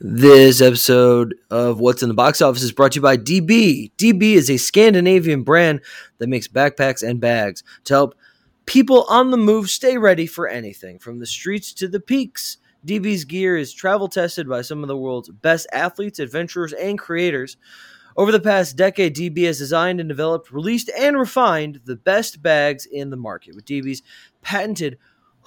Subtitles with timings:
[0.00, 3.90] This episode of What's in the Box Office is brought to you by DB.
[3.98, 5.80] DB is a Scandinavian brand
[6.18, 8.14] that makes backpacks and bags to help
[8.64, 12.58] people on the move stay ready for anything, from the streets to the peaks.
[12.86, 17.56] DB's gear is travel tested by some of the world's best athletes, adventurers, and creators.
[18.16, 22.86] Over the past decade, DB has designed and developed, released, and refined the best bags
[22.86, 23.56] in the market.
[23.56, 24.04] With DB's
[24.42, 24.96] patented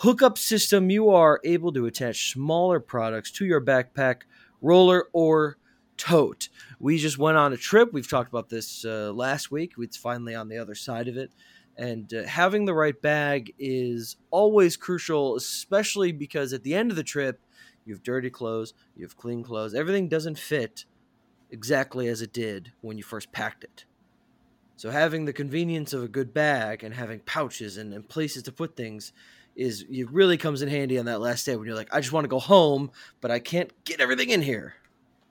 [0.01, 4.23] hookup system, you are able to attach smaller products to your backpack
[4.61, 5.57] roller, or
[5.97, 6.49] tote.
[6.79, 7.93] We just went on a trip.
[7.93, 9.73] We've talked about this uh, last week.
[9.77, 11.31] It's finally on the other side of it.
[11.77, 16.97] And uh, having the right bag is always crucial, especially because at the end of
[16.97, 17.39] the trip,
[17.85, 19.73] you have dirty clothes, you have clean clothes.
[19.73, 20.85] Everything doesn't fit
[21.49, 23.85] exactly as it did when you first packed it.
[24.77, 28.51] So having the convenience of a good bag and having pouches and, and places to
[28.51, 29.13] put things
[29.55, 32.13] is it really comes in handy on that last day when you're like, I just
[32.13, 34.75] want to go home, but I can't get everything in here.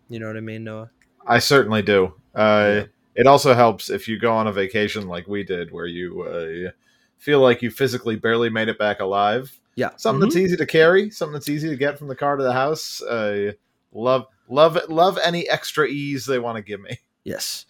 [0.08, 0.90] You know what I mean, Noah?
[1.26, 2.14] I certainly do.
[2.34, 2.84] Uh, yeah.
[3.14, 6.70] It also helps if you go on a vacation like we did, where you uh,
[7.18, 9.58] feel like you physically barely made it back alive.
[9.76, 10.28] Yeah, something mm-hmm.
[10.28, 13.02] that's easy to carry, something that's easy to get from the car to the house.
[13.02, 13.52] Uh,
[13.92, 16.98] love, love, love any extra ease they want to give me.
[17.24, 17.66] Yes.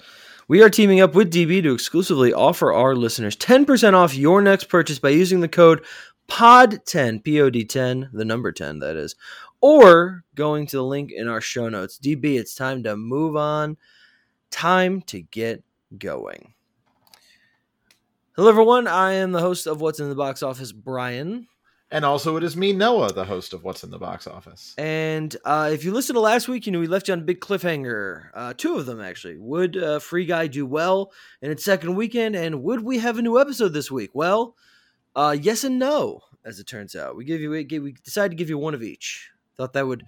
[0.51, 4.65] We are teaming up with DB to exclusively offer our listeners 10% off your next
[4.65, 5.85] purchase by using the code
[6.31, 9.17] POD10, P O D 10, the number 10, that is,
[9.61, 11.99] or going to the link in our show notes.
[11.99, 13.77] DB, it's time to move on.
[14.51, 15.65] Time to get
[15.99, 16.55] going.
[18.37, 18.87] Hello, everyone.
[18.87, 21.49] I am the host of What's in the Box Office, Brian.
[21.91, 24.75] And also, it is me, Noah, the host of What's in the Box Office.
[24.79, 27.25] And uh, if you listened to last week, you know we left you on a
[27.25, 28.29] big cliffhanger.
[28.33, 29.37] Uh, two of them, actually.
[29.37, 32.37] Would uh, Free Guy do well in its second weekend?
[32.37, 34.11] And would we have a new episode this week?
[34.15, 34.55] Well,
[35.15, 37.17] uh, yes and no, as it turns out.
[37.17, 39.31] We give you we, we decided to give you one of each.
[39.57, 40.05] Thought that would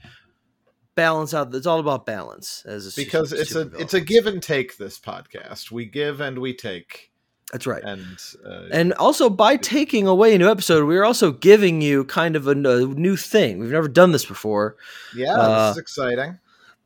[0.94, 1.54] balance out.
[1.54, 4.76] It's all about balance as a because it's a it's a give and take.
[4.76, 7.10] This podcast we give and we take.
[7.52, 7.82] That's right.
[7.84, 12.34] And uh, and also by taking away a new episode, we're also giving you kind
[12.34, 13.58] of a, a new thing.
[13.58, 14.76] We've never done this before.
[15.14, 16.38] Yeah, uh, this is exciting.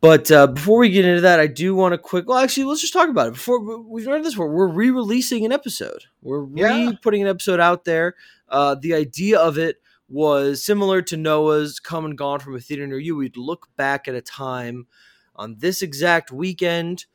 [0.06, 2.28] But uh, before we get into that, I do want to quick.
[2.28, 3.32] Well, actually, let's just talk about it.
[3.32, 6.04] Before we've read this, before we're re-releasing an episode.
[6.22, 8.14] We're re-putting an episode out there.
[8.48, 9.78] Uh, the idea of it
[10.08, 13.16] was similar to Noah's "Come and Gone" from a theater near you.
[13.16, 14.86] We'd look back at a time
[15.34, 17.06] on this exact weekend,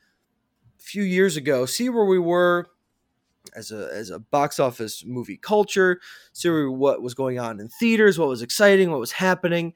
[0.78, 2.68] a few years ago, see where we were
[3.56, 6.02] as a as a box office movie culture,
[6.34, 9.74] see what was going on in theaters, what was exciting, what was happening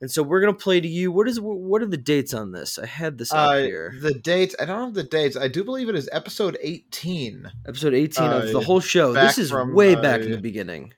[0.00, 1.10] and so we're gonna play to you.
[1.10, 2.78] What is what are the dates on this?
[2.78, 3.94] I had this up uh, here.
[4.00, 4.54] The dates.
[4.60, 5.36] I don't have the dates.
[5.36, 7.50] I do believe it is episode eighteen.
[7.66, 9.12] Episode eighteen uh, of the whole show.
[9.12, 10.94] This is from, way back uh, in the beginning.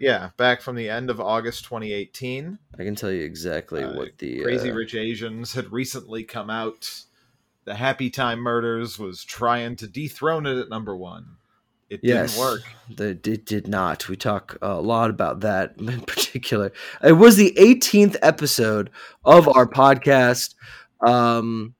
[0.00, 2.58] Yeah, back from the end of August 2018.
[2.78, 6.48] I can tell you exactly uh, what the Crazy uh, Rich Asians had recently come
[6.48, 7.04] out.
[7.66, 11.36] The Happy Time Murders was trying to dethrone it at number one.
[11.90, 12.60] It yes, didn't work.
[12.96, 14.08] The, it did not.
[14.08, 16.72] We talk a lot about that in particular.
[17.02, 18.90] It was the 18th episode
[19.24, 20.54] of our podcast.
[21.04, 21.74] Um,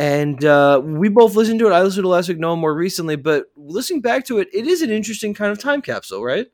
[0.00, 1.72] and uh, we both listened to it.
[1.72, 4.66] I listened to it last week, no more recently, but listening back to it, it
[4.66, 6.46] is an interesting kind of time capsule, right?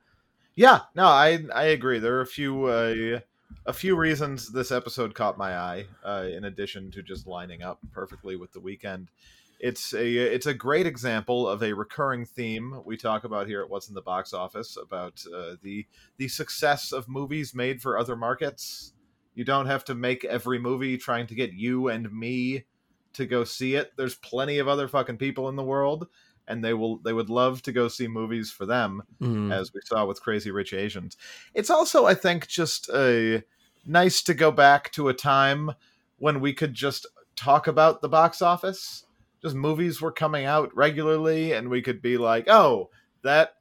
[0.57, 1.99] Yeah, no, I I agree.
[1.99, 3.21] There are a few uh,
[3.67, 5.85] a few reasons this episode caught my eye.
[6.03, 9.11] Uh, in addition to just lining up perfectly with the weekend,
[9.59, 13.71] it's a it's a great example of a recurring theme we talk about here at
[13.71, 15.87] What's in the Box Office about uh, the
[16.19, 18.93] the success of movies made for other markets.
[19.35, 22.65] You don't have to make every movie trying to get you and me
[23.15, 23.93] to go see it.
[23.97, 26.07] There's plenty of other fucking people in the world,
[26.47, 29.53] and they will they would love to go see movies for them, mm.
[29.53, 31.17] as we saw with Crazy Rich Asians.
[31.55, 33.41] It's also, I think, just a uh,
[33.87, 35.73] nice to go back to a time
[36.19, 37.07] when we could just
[37.37, 39.06] talk about the box office
[39.47, 42.91] just movies were coming out regularly and we could be like oh
[43.23, 43.57] that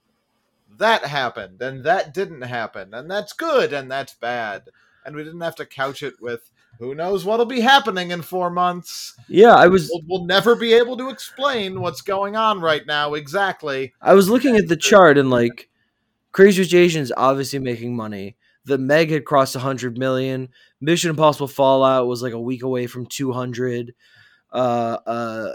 [0.78, 4.63] that happened and that didn't happen and that's good and that's bad.
[5.06, 8.50] And we didn't have to couch it with who knows what'll be happening in four
[8.50, 9.16] months?
[9.28, 13.14] Yeah i was we'll, we'll never be able to explain what's going on right now
[13.14, 13.93] exactly.
[14.02, 15.70] I was looking at the chart and like
[16.31, 18.35] crazy rich asians obviously making money.
[18.66, 20.49] The meg had crossed a 100 million.
[20.81, 23.93] Mission impossible fallout was like a week away from 200
[24.55, 25.53] uh, uh,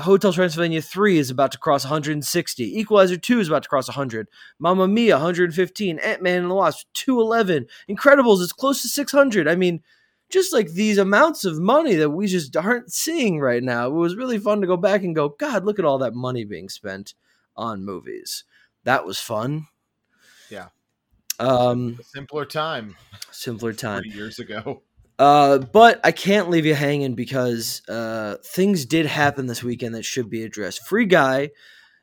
[0.00, 2.78] Hotel Transylvania 3 is about to cross 160.
[2.78, 4.28] Equalizer 2 is about to cross 100.
[4.58, 5.98] Mamma Mia 115.
[5.98, 7.66] Ant Man and the Wasp 211.
[7.88, 9.48] Incredibles is close to 600.
[9.48, 9.82] I mean,
[10.30, 13.86] just like these amounts of money that we just aren't seeing right now.
[13.86, 16.44] It was really fun to go back and go, God, look at all that money
[16.44, 17.14] being spent
[17.56, 18.44] on movies.
[18.84, 19.66] That was fun.
[20.50, 20.68] Yeah.
[21.38, 22.96] Um, simpler time.
[23.30, 24.04] Simpler time.
[24.04, 24.82] years ago.
[25.18, 30.04] Uh, but I can't leave you hanging because uh, things did happen this weekend that
[30.04, 30.86] should be addressed.
[30.86, 31.50] Free Guy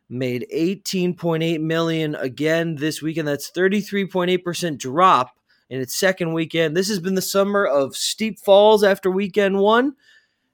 [0.09, 3.27] made 18.8 million again this weekend.
[3.27, 5.37] That's 33.8% drop
[5.69, 6.75] in its second weekend.
[6.75, 9.93] This has been the summer of steep falls after weekend one,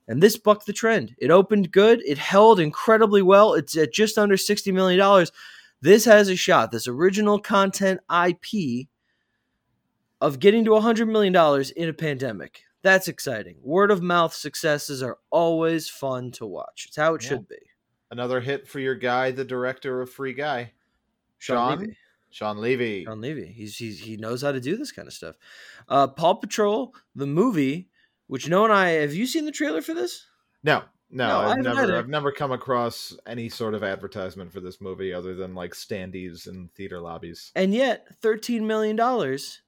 [0.08, 1.16] and this bucked the trend.
[1.18, 3.54] It opened good, it held incredibly well.
[3.54, 5.28] It's at just under $60 million.
[5.82, 8.88] This has a shot, this original content IP,
[10.22, 11.36] of getting to $100 million
[11.76, 12.64] in a pandemic.
[12.82, 13.58] That's exciting.
[13.62, 16.86] Word of mouth successes are always fun to watch.
[16.88, 17.30] It's how it Yeah.
[17.30, 17.58] should be.
[18.12, 20.74] Another hit for your guy, the director of Free Guy,
[21.38, 21.98] Shawn Shawn Levy.
[22.32, 23.06] Shawn Levy.
[23.06, 23.46] Shawn Levy.
[23.48, 25.36] He's, he's he knows how to do this kind of stuff.
[25.88, 27.90] Uh, Paw Patrol, the movie,
[28.28, 30.26] which Noah and I have you seen the trailer for this?
[30.64, 31.96] No, no, No, I I've never.
[31.98, 36.48] I've never come across any sort of advertisement for this movie other than like standees
[36.48, 37.52] and theater lobbies.
[37.56, 39.62] And yet, thirteen million dollars.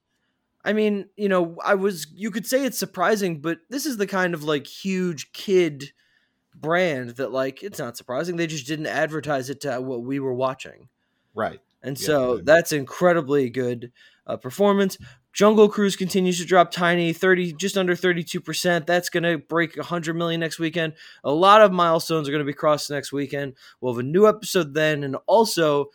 [0.64, 4.06] I mean, you know, I was you could say it's surprising, but this is the
[4.06, 5.92] kind of like huge kid
[6.54, 8.36] brand that like it's not surprising.
[8.36, 10.88] They just didn't advertise it to what we were watching.
[11.34, 11.60] Right.
[11.82, 12.46] And Yeah, so good.
[12.46, 13.92] that's incredibly good
[14.26, 14.98] uh, performance.
[15.32, 18.86] Jungle Cruise continues to drop tiny, 30 just under 32%.
[18.86, 20.92] That's going to break 100 million next weekend.
[21.24, 23.54] A lot of milestones are going to be crossed next weekend.
[23.80, 25.86] We'll have a new episode then and also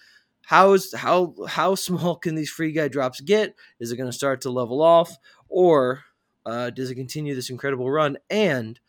[0.48, 3.54] how is how how small can these free guy drops get?
[3.82, 5.18] Is it going to start to level off
[5.50, 6.04] or
[6.46, 8.80] uh, does it continue this incredible run and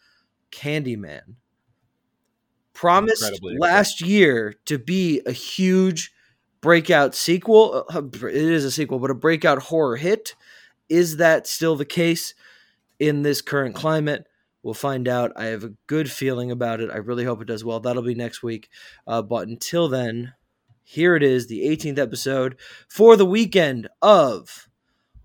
[0.52, 1.34] Candyman
[2.74, 6.12] promised Incredibly last year to be a huge
[6.60, 7.84] breakout sequel.
[7.92, 10.36] Uh, It is a sequel, but a breakout horror hit.
[10.88, 12.34] Is that still the case
[13.00, 14.26] in this current climate?
[14.62, 15.32] We'll find out.
[15.34, 16.90] I have a good feeling about it.
[16.90, 17.80] I really hope it does well.
[17.80, 18.68] That'll be next week.
[19.08, 20.34] Uh, but until then,
[20.90, 22.56] here it is, the 18th episode
[22.88, 24.70] for the weekend of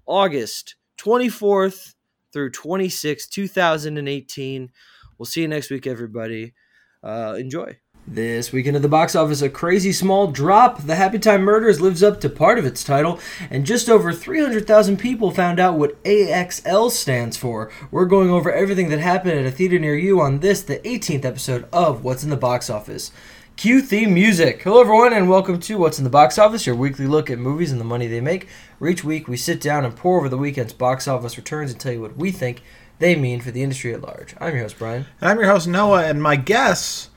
[0.05, 1.95] August 24th
[2.33, 4.69] through 26th, 2018.
[5.17, 6.53] We'll see you next week, everybody.
[7.01, 7.77] Uh, enjoy.
[8.05, 10.81] This weekend at the box office, a crazy small drop.
[10.81, 13.17] The Happy Time Murders lives up to part of its title,
[13.49, 17.71] and just over 300,000 people found out what AXL stands for.
[17.89, 21.23] We're going over everything that happened at a theater near you on this, the 18th
[21.23, 23.13] episode of What's in the Box Office.
[23.55, 24.61] Cue theme music.
[24.63, 27.71] Hello, everyone, and welcome to What's in the Box Office, your weekly look at movies
[27.71, 28.47] and the money they make.
[28.79, 31.79] Where each week we sit down and pour over the weekend's box office returns and
[31.79, 32.61] tell you what we think
[32.99, 34.35] they mean for the industry at large.
[34.39, 35.05] I'm your host, Brian.
[35.21, 37.09] I'm your host Noah, and my guess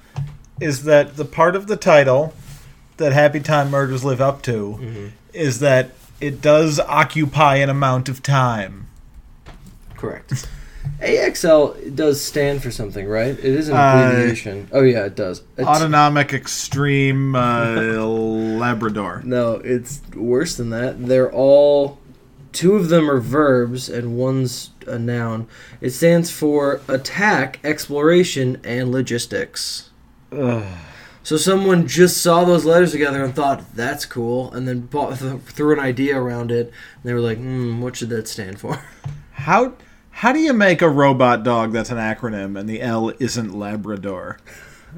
[0.61, 2.35] is that the part of the title
[2.99, 5.07] that Happy Time Murders live up to Mm-hmm.
[5.33, 5.91] is that
[6.21, 8.87] it does occupy an amount of time.
[9.97, 10.47] Correct.
[11.01, 13.31] AXL does stand for something, right?
[13.39, 14.69] It is an Uh, abbreviation.
[14.73, 15.41] oh yeah, it does.
[15.57, 17.75] It's- Autonomic Extreme uh,
[18.59, 19.23] Labrador.
[19.25, 21.07] no, it's worse than that.
[21.07, 21.99] They're all
[22.53, 25.47] two of them are verbs and one's a noun.
[25.83, 29.91] It stands for attack, exploration, and logistics.
[31.23, 35.41] So someone just saw those letters together and thought that's cool, and then bought, th-
[35.43, 36.67] threw an idea around it.
[36.67, 38.81] And they were like, "Hmm, what should that stand for?"
[39.33, 39.75] How
[40.17, 44.39] how do you make a robot dog that's an acronym and the L isn't Labrador?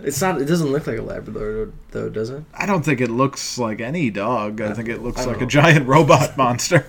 [0.04, 0.40] It's not.
[0.40, 2.44] It doesn't look like a Labrador, though, does it?
[2.54, 4.60] I don't think it looks like any dog.
[4.60, 6.86] I think it looks I like a giant robot monster.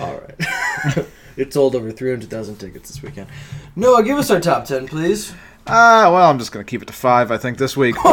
[0.00, 1.06] All right.
[1.36, 3.28] it sold over 300,000 tickets this weekend.
[3.76, 5.32] Noah, give us our top 10, please.
[5.68, 7.30] Ah, well, I'm just gonna keep it to five.
[7.30, 7.94] I think this week.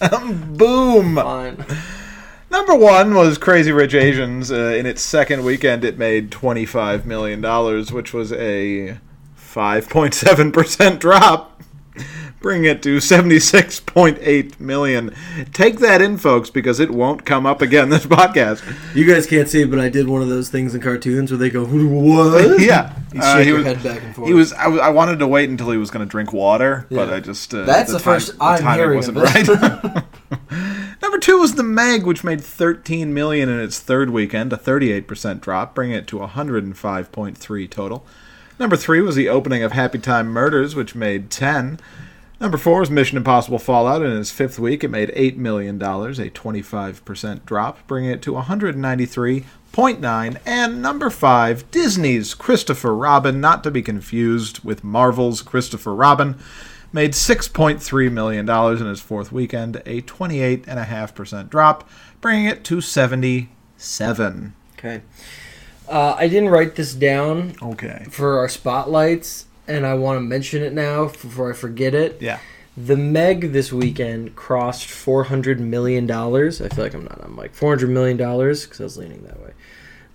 [0.00, 1.14] But boom.
[1.14, 1.64] Fine.
[2.52, 4.52] Number one was Crazy Rich Asians.
[4.52, 7.40] Uh, in its second weekend, it made $25 million,
[7.94, 8.98] which was a
[9.38, 11.62] 5.7% drop,
[12.42, 15.14] bringing it to 76.8 million.
[15.54, 18.62] Take that in, folks, because it won't come up again this podcast.
[18.94, 21.38] You guys can't see it, but I did one of those things in cartoons where
[21.38, 22.60] they go, what?
[22.60, 22.94] yeah.
[23.14, 24.28] You Uh, shake he your was, head back and forth.
[24.28, 27.10] he was I, I wanted to wait until he was going to drink water, but
[27.12, 29.48] I just uh, That's the first I'm timing hearing wasn't of it.
[29.48, 30.04] right.
[31.22, 35.72] Two was the Meg, which made 13 million in its third weekend, a 38% drop,
[35.72, 38.04] bringing it to 105.3 total.
[38.58, 41.78] Number three was the opening of Happy Time Murders, which made 10.
[42.40, 44.02] Number four was Mission Impossible Fallout.
[44.02, 48.32] and In its fifth week, it made $8 million, a 25% drop, bringing it to
[48.32, 50.38] 193.9.
[50.44, 56.36] And number five, Disney's Christopher Robin, not to be confused with Marvel's Christopher Robin,
[56.92, 61.88] made $6.3 million in its fourth weekend, a 28.5% drop,
[62.20, 64.54] bringing it to 77.
[64.78, 65.02] Okay.
[65.88, 68.06] Uh, I didn't write this down Okay.
[68.10, 72.18] for our spotlights, and I want to mention it now before I forget it.
[72.20, 72.38] Yeah.
[72.76, 76.62] The Meg this weekend crossed four hundred million dollars.
[76.62, 77.52] I feel like I'm not on mic.
[77.54, 79.50] Four hundred million dollars because I was leaning that way.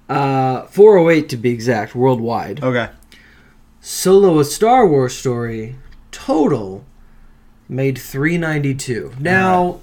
[0.09, 2.63] Uh, 408 to be exact, worldwide.
[2.63, 2.89] Okay.
[3.79, 5.75] Solo a Star Wars story
[6.17, 6.83] total
[7.69, 9.13] made 392.
[9.19, 9.79] Now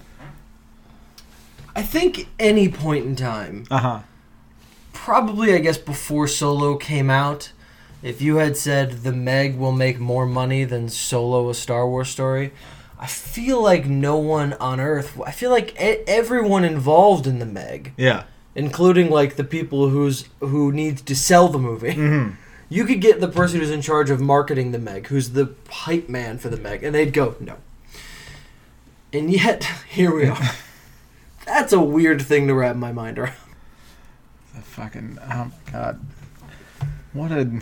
[1.77, 3.99] I think any point in time, Uh huh.
[4.93, 7.53] probably I guess before Solo came out,
[8.03, 12.09] if you had said the Meg will make more money than Solo a Star Wars
[12.09, 12.53] story,
[12.99, 17.47] I feel like no one on earth, I feel like e- everyone involved in the
[17.47, 18.25] Meg, Yeah.
[18.55, 21.95] including like the people who's who needs to sell the movie.
[22.65, 22.75] Mm-hmm.
[22.75, 26.09] You could get the person who's in charge of marketing the Meg, who's the hype
[26.09, 27.57] man for the Meg, and they'd go, no.
[29.13, 30.51] And yet, here we are.
[31.47, 33.35] That's a weird thing to wrap my mind around.
[34.55, 36.01] The fucking oh my god.
[37.13, 37.61] What a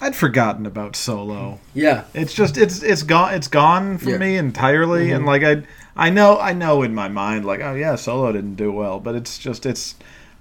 [0.00, 1.58] I'd forgotten about Solo.
[1.74, 2.04] Yeah.
[2.14, 4.18] It's just it's it's gone it's gone from Yeah.
[4.18, 5.62] me entirely and like I
[5.96, 9.14] I know I know in my mind like oh yeah Solo didn't do well but
[9.14, 9.94] it's just it's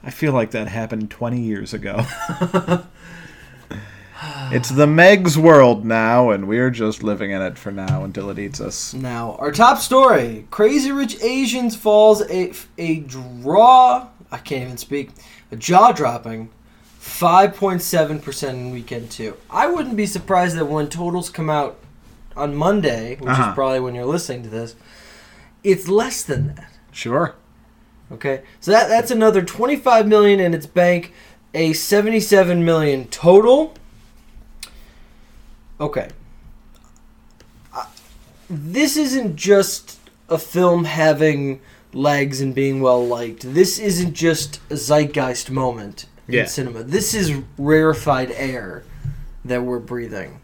[0.03, 2.05] I feel like that happened 20 years ago.
[4.51, 8.39] it's the Meg's world now and we're just living in it for now until it
[8.39, 8.93] eats us.
[8.93, 14.07] Now, our top story Crazy Rich Asians falls a, a draw.
[14.31, 15.11] I can't even speak.
[15.51, 16.49] A jaw dropping
[16.99, 19.35] 5.7% in weekend two.
[19.49, 21.77] I wouldn't be surprised that when totals come out
[22.35, 23.49] on Monday, which Uh-huh.
[23.49, 24.75] is probably when you're listening to this,
[25.63, 26.71] it's less than that.
[26.91, 27.35] Sure.
[28.11, 31.13] Okay, so that that's another 25 million in its bank,
[31.53, 33.73] a 77 million total.
[35.83, 36.07] Okay,
[38.49, 39.99] this isn't just
[40.29, 41.59] a film having
[41.93, 43.53] legs and being well liked.
[43.53, 46.41] This isn't just a zeitgeist moment Yeah.
[46.43, 46.83] in cinema.
[46.83, 48.83] This is rarefied air
[49.43, 50.39] that we're breathing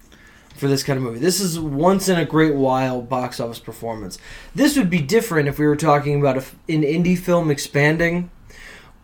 [0.58, 1.20] for this kind of movie.
[1.20, 4.18] This is once in a great while box office performance.
[4.54, 8.30] This would be different if we were talking about f an indie film expanding,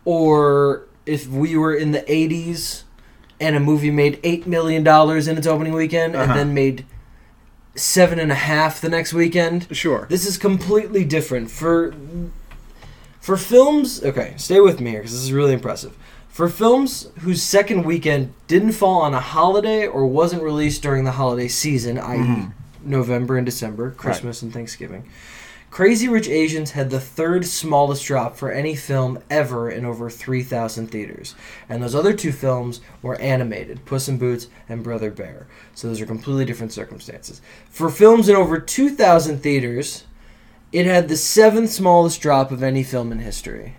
[0.04, 2.82] or if we were in the '80s
[3.40, 6.24] and a movie made eight million dollars in its opening weekend Uh-huh.
[6.30, 6.84] and then made
[7.74, 9.66] seven and a half the next weekend.
[9.70, 10.06] Sure.
[10.08, 11.94] This is completely different for
[13.20, 14.02] for films.
[14.02, 15.96] Okay, stay with me here because this is really impressive.
[16.28, 21.12] For films whose second weekend didn't fall on a holiday or wasn't released during the
[21.12, 22.52] holiday season, i.e., Mhm.
[22.84, 25.04] November and December, Christmas and Thanksgiving,
[25.76, 30.86] Crazy Rich Asians had the third smallest drop for any film ever in over 3,000
[30.86, 31.34] theaters.
[31.68, 35.46] And those other two films were animated Puss in Boots and Brother Bear.
[35.74, 37.42] So those are completely different circumstances.
[37.68, 40.04] For films in over 2,000 theaters,
[40.72, 43.76] it had the seventh smallest drop of any film in history.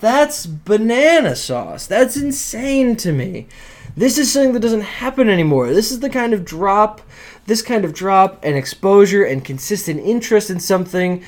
[0.00, 1.86] That's banana sauce.
[1.86, 3.48] That's insane to me.
[3.96, 5.72] This is something that doesn't happen anymore.
[5.72, 7.00] This is the kind of drop,
[7.50, 11.22] this kind of drop and exposure and consistent interest in something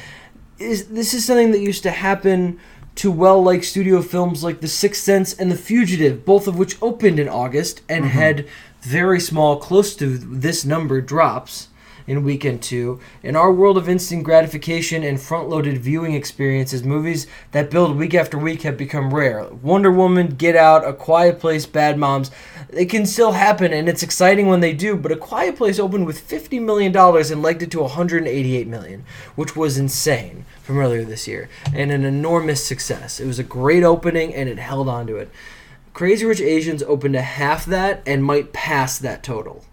[0.57, 2.61] is this is something that used to happen
[2.95, 7.19] to well-liked studio films like The Sixth Sense and The Fugitive, both of which opened
[7.19, 8.17] in August and mm-hmm.
[8.17, 8.49] had
[8.83, 11.69] very small, close to this number drops
[12.07, 13.01] in weekend two.
[13.23, 18.15] In our world of instant gratification and front loaded viewing experiences, movies that build week
[18.15, 19.45] after week have become rare.
[19.45, 22.31] Wonder Woman, Get Out, A Quiet Place, Bad Moms,
[22.71, 26.07] they can still happen and it's exciting when they do, but A Quiet Place opened
[26.07, 29.05] with $50 million and legged it to 188 million,
[29.37, 33.21] which was insane from earlier this year and an enormous success.
[33.21, 35.31] It was a great opening and it held on to it.
[35.95, 39.65] Crazy Rich Asians opened to half that and might pass that total.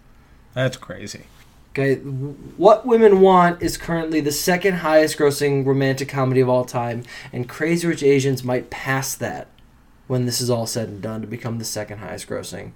[0.54, 1.24] That's crazy.
[1.72, 7.04] Okay, What Women Want is currently the second highest grossing romantic comedy of all time,
[7.32, 9.48] and Crazy Rich Asians might pass that
[10.08, 12.72] when this is all said and done to become the second highest grossing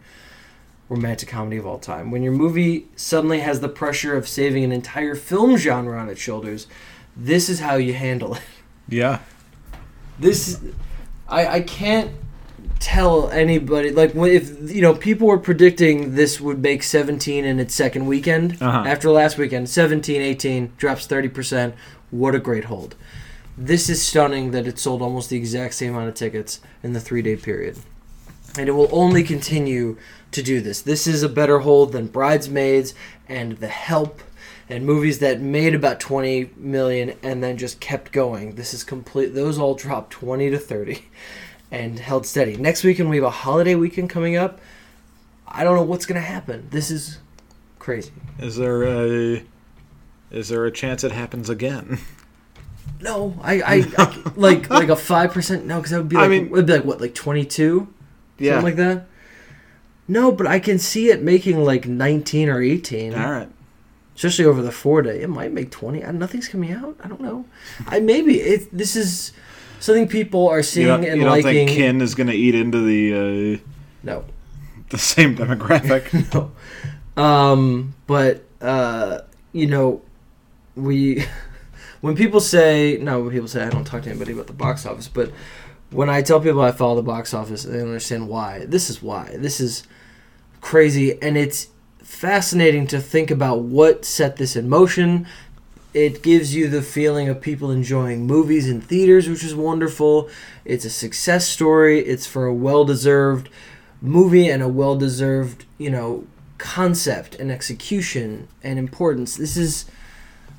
[0.90, 2.12] romantic comedy of all time.
[2.12, 6.22] When your movie suddenly has the pressure of saving an entire film genre on its
[6.22, 6.68] shoulders,
[7.18, 8.42] this is how you handle it.
[8.88, 9.20] Yeah.
[10.20, 10.62] This,
[11.28, 12.12] I, I can't
[12.84, 17.74] tell anybody like if you know people were predicting this would make 17 in its
[17.74, 18.84] second weekend Uh-huh.
[18.86, 21.74] after last weekend 17 18 drops 30%
[22.12, 22.96] what a great hold.
[23.58, 27.00] This is stunning that it sold almost the exact same amount of tickets in the
[27.00, 27.78] three day period.
[28.58, 29.98] And it will only continue
[30.32, 30.82] to do this.
[30.82, 32.94] This is a better hold than bridesmaids
[33.30, 34.22] and the help
[34.70, 38.56] and movies that made about 20 million and then just kept going.
[38.56, 41.04] This is complete those all dropped 20 to 30
[41.74, 44.60] and held steady next weekend we have a holiday weekend coming up
[45.48, 47.18] i don't know what's going to happen this is
[47.80, 49.44] crazy Is there a
[50.32, 52.00] is there a chance it happens again?
[53.02, 56.30] no i i, I like like a 5% no because that would be I like
[56.30, 57.88] mean- it would be like what like 22
[58.40, 59.08] something like that
[60.08, 63.50] no but i can see it making like 19 or 18 All right.
[64.16, 65.22] especially over the four day.
[65.22, 66.04] It might make twenty.
[66.04, 66.96] Uh, nothing's coming out.
[67.04, 67.46] I don't know.
[67.88, 68.70] I maybe it.
[68.76, 69.32] This is
[69.84, 71.68] something people are You seeing don't, and you don't liking.
[71.68, 73.60] think kin is going to eat into the uh,
[74.02, 74.24] no,
[74.90, 76.34] the same demographic?
[76.34, 77.22] no.
[77.22, 79.20] Um, but uh,
[79.52, 80.02] you know,
[80.76, 81.26] we
[82.02, 84.86] when people say no, when people say I don't talk to anybody about the box
[84.86, 85.32] office, but
[85.92, 88.66] when I tell people I follow the box office, they understand why.
[88.66, 89.36] This is why.
[89.38, 89.84] This is
[90.62, 91.68] crazy, and it's
[92.02, 95.28] fascinating to think about what set this in motion.
[95.94, 100.30] It gives you the feeling of people enjoying movies in theaters, which is wonderful.
[100.66, 102.00] It's a success story.
[102.00, 103.50] It's for a well-deserved
[104.02, 106.26] movie and a well-deserved, you know,
[106.58, 109.36] concept and execution and importance.
[109.36, 109.86] This is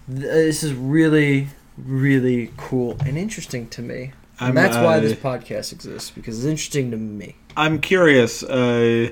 [0.07, 1.49] this is really
[1.79, 4.13] really cool and interesting to me.
[4.39, 7.37] And I'm, that's why uh, this podcast exists because it's interesting to me.
[7.57, 8.43] I'm curious.
[8.43, 9.11] Uh,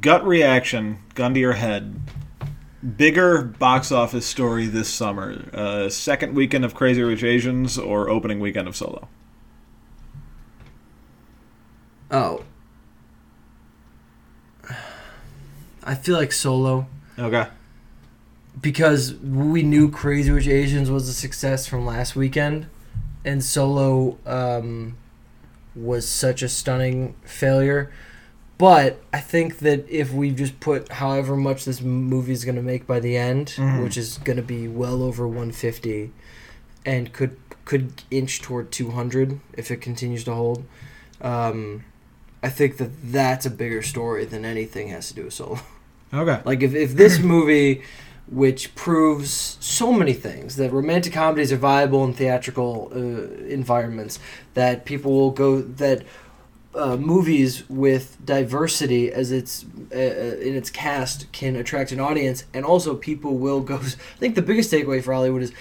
[0.00, 1.94] gut reaction, gun to your head.
[2.84, 8.40] Bigger box office story this summer: uh, second weekend of Crazy Rich Asians or opening
[8.40, 9.08] weekend of Solo?
[12.10, 12.44] Oh.
[15.82, 16.86] I feel like Solo
[17.18, 17.46] Okay.
[18.60, 22.66] because we knew Crazy Rich Asians was a success from last weekend,
[23.24, 24.96] and Solo um,
[25.74, 27.90] was such a stunning failure.
[28.56, 32.62] But I think that if we just put however much this movie is going to
[32.62, 33.82] make by the end, Mhm.
[33.82, 36.10] which is going to be well over 150,
[36.86, 40.64] and could could inch toward 200 if it continues to hold,
[41.22, 41.82] um,
[42.42, 45.60] I think that that's a bigger story than anything has to do with Solo.
[46.12, 46.40] Okay.
[46.44, 47.80] Like if, if this movie,
[48.30, 52.98] which proves so many things, that romantic comedies are viable in theatrical uh,
[53.48, 54.18] environments,
[54.52, 56.04] that people will go that
[56.74, 62.44] uh, movies with diversity as its uh, uh, in its cast can attract an audience,
[62.52, 63.76] and also people will go.
[63.76, 65.52] I think the biggest takeaway for Hollywood is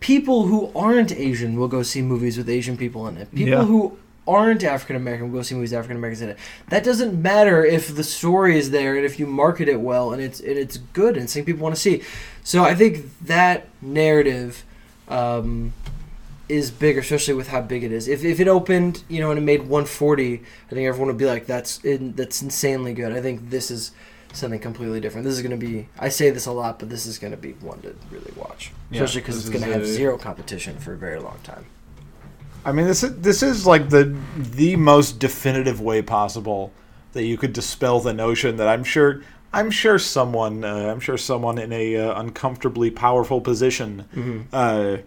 [0.00, 3.30] people who aren't Asian will go see movies with Asian people in it.
[3.34, 3.64] People Yeah.
[3.64, 6.38] who aren't African American will go see movies with African Americans in it.
[6.70, 10.22] That doesn't matter if the story is there and if you market it well and
[10.22, 12.02] it's and it's good and something people want to see.
[12.42, 14.64] So I think that narrative
[15.08, 15.72] um,
[16.48, 18.08] is bigger, especially with how big it is.
[18.08, 21.26] If, if it opened, you know, and it made 140, I think everyone would be
[21.26, 23.92] like, "That's in, that's insanely good." I think this is
[24.32, 25.24] something completely different.
[25.24, 25.88] This is going to be.
[25.98, 28.72] I say this a lot, but this is going to be one to really watch,
[28.90, 31.66] Yeah, especially because it's going to have zero competition for a very long time.
[32.64, 36.72] I mean, this is, this is like the the most definitive way possible
[37.12, 41.16] that you could dispel the notion that I'm sure I'm sure someone uh, I'm sure
[41.16, 44.98] someone in a uh, uncomfortably powerful position uh,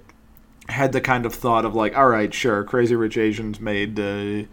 [0.70, 4.44] had the kind of thought of like, all right, sure, Crazy Rich Asians made uh,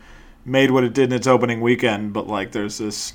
[0.44, 3.14] made what it did in its opening weekend, but like, there's this.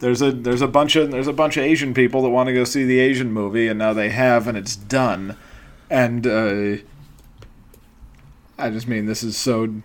[0.00, 2.52] There's a there's a bunch of there's a bunch of Asian people that want to
[2.52, 5.36] go see the Asian movie, and now they have, and it's done.
[5.88, 6.76] And uh,
[8.58, 9.82] I just mean this is so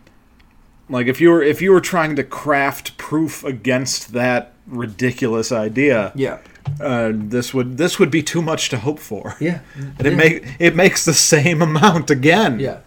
[0.89, 6.11] like if you were if you were trying to craft proof against that ridiculous idea,
[6.15, 6.39] Yeah,
[6.81, 9.35] uh, this would this would be too much to hope for.
[9.39, 9.59] yeah,
[9.97, 12.59] And it make it makes the same amount again.
[12.59, 12.79] yeah.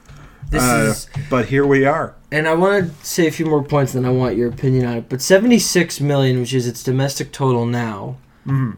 [0.51, 2.15] This Uh, is, but here we are.
[2.31, 4.97] and I want to say a few more points, then I want your opinion on
[4.99, 5.09] it.
[5.09, 8.17] But seventy-six million, which is its domestic total now,
[8.47, 8.77] Mhm.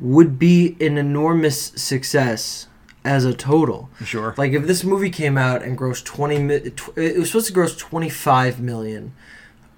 [0.00, 2.66] would be an enormous success
[3.04, 3.88] as a total.
[4.04, 4.34] Sure.
[4.36, 8.60] Like if this movie came out and grossed 20 it was supposed to gross 25
[8.60, 9.12] million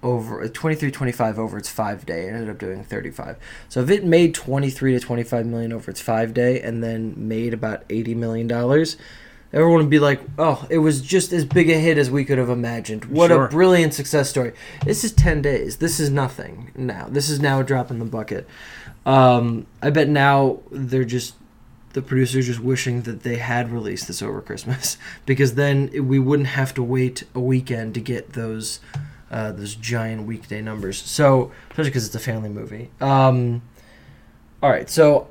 [0.03, 2.25] over 23 25 over its 5 day.
[2.27, 3.37] It ended up doing 35.
[3.69, 7.53] So if it made 23 to 25 million over its 5 day and then made
[7.55, 8.97] about 80 million dollars,
[9.53, 12.39] everyone would be like, "Oh, it was just as big a hit as we could
[12.39, 13.07] have imagined.
[13.07, 13.47] What Sure.
[13.47, 14.53] a brilliant success story."
[14.85, 15.77] This is 10 days.
[15.77, 17.07] This is nothing now.
[17.11, 18.47] This is now a drop in the bucket.
[19.05, 21.35] Um, I bet now they're just
[21.93, 26.49] the producers just wishing that they had released this over Christmas because then we wouldn't
[26.51, 28.81] have to wait a weekend to get those
[29.31, 30.99] uh, those giant weekday numbers.
[31.03, 32.91] So especially because it's a family movie.
[33.01, 33.63] Um,
[34.63, 35.29] all right, so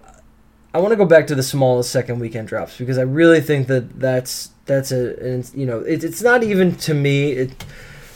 [0.74, 3.68] I want to go back to the smallest second weekend drops because I really think
[3.68, 7.66] that that's that's a you know it, it's not even to me it.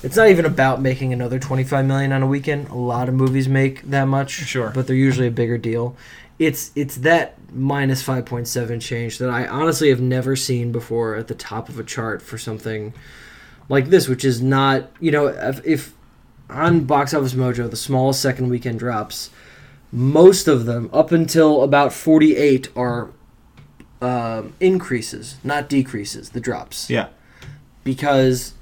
[0.02, 2.70] It's not even about making another 25 million on a weekend.
[2.70, 4.72] A lot of movies make that much, Sure.
[4.74, 5.98] but they're usually a bigger deal.
[6.38, 11.36] It's it's that minus 5.7 change that I honestly have never seen before at the
[11.36, 12.94] top of a chart for something
[13.70, 15.94] like this, which is not you know if, if
[16.50, 19.30] on Box Office Mojo the smallest second weekend drops,
[19.92, 23.10] most of them up until about 48 are
[24.02, 26.30] um, increases, not decreases.
[26.32, 27.08] The drops Yeah.
[27.84, 28.54] because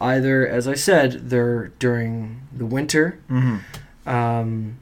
[0.00, 4.08] either, as I said, they're during the winter, Mm-hmm.
[4.08, 4.76] um,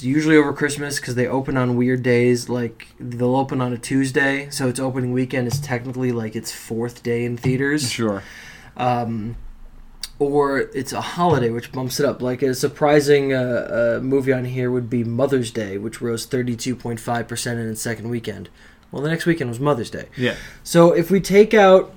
[0.00, 2.48] usually over Christmas because they open on weird days.
[2.48, 7.02] Like they'll open on a Tuesday, so its opening weekend is technically like its fourth
[7.02, 7.90] day in theaters.
[7.90, 8.22] Sure.
[8.76, 9.36] Um,
[10.18, 12.20] or it's a holiday, which bumps it up.
[12.20, 17.52] Like a surprising uh, uh, movie on here would be Mother's Day, which rose 32.5%
[17.52, 18.48] in its second weekend.
[18.90, 20.08] Well, the next weekend was Mother's Day.
[20.16, 20.34] Yeah.
[20.64, 21.94] So if we take out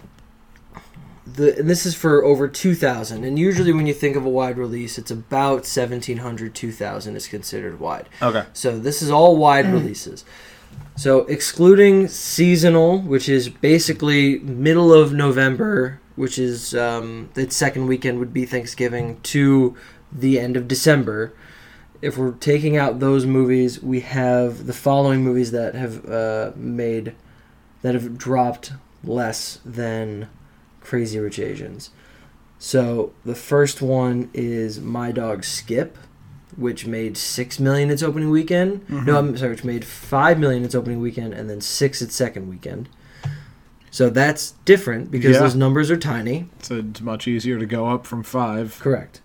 [1.36, 4.58] the, and this is for over 2,000, and usually when you think of a wide
[4.58, 8.10] release, it's about 1,700, 2,000 is considered wide.
[8.22, 8.46] Okay.
[8.54, 10.26] So this is all wide releases.
[10.96, 18.20] So excluding seasonal, which is basically middle of November, which is um, the second weekend
[18.20, 19.76] would be Thanksgiving to
[20.12, 21.34] the end of December.
[22.02, 27.16] If we're taking out those movies, we have the following movies that have uh, made
[27.82, 30.28] that have dropped less than
[30.82, 31.92] Crazy Rich Asians.
[32.60, 35.98] So the first one is My Dog Skip,
[36.56, 38.88] which made six million its opening weekend.
[38.90, 42.50] No, I'm sorry, which made five million its opening weekend, and then six its second
[42.50, 42.90] weekend.
[43.90, 45.40] So that's different because Yeah.
[45.40, 46.50] those numbers are tiny.
[46.62, 48.78] So it's much easier to go up from five.
[48.80, 49.22] Correct.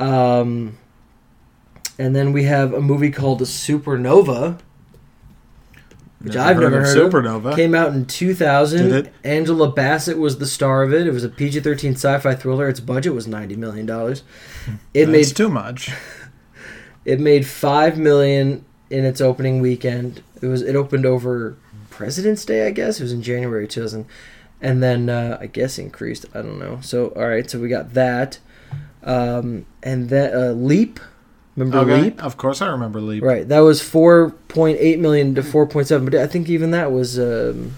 [0.00, 0.78] Um,
[1.98, 4.58] and then we have a movie called Supernova,
[6.20, 7.12] which I've never heard of.
[7.12, 7.56] Supernova.
[7.56, 8.88] Came out in 2000.
[8.88, 9.14] Did it?
[9.24, 11.06] Angela Bassett was the star of it.
[11.06, 12.68] It was a PG-13 sci-fi thriller.
[12.68, 14.22] Its budget was 90 million dollars.
[14.92, 15.90] It That's made too much.
[17.04, 20.22] it made 5 million in its opening weekend.
[20.42, 21.56] It was it opened over
[21.88, 23.00] President's Day, I guess.
[23.00, 24.06] It was in January 2000.
[24.60, 26.26] And then uh, I guess increased.
[26.34, 26.80] I don't know.
[26.82, 28.38] So all right, so we got that.
[29.02, 31.00] Um, and then uh, Leap.
[31.60, 32.02] Remember Okay.
[32.02, 32.22] Leap?
[32.24, 33.22] Of course, I remember Leap.
[33.22, 33.46] Right.
[33.48, 37.76] That was 4.8 million to 4.7, but I think even that was um,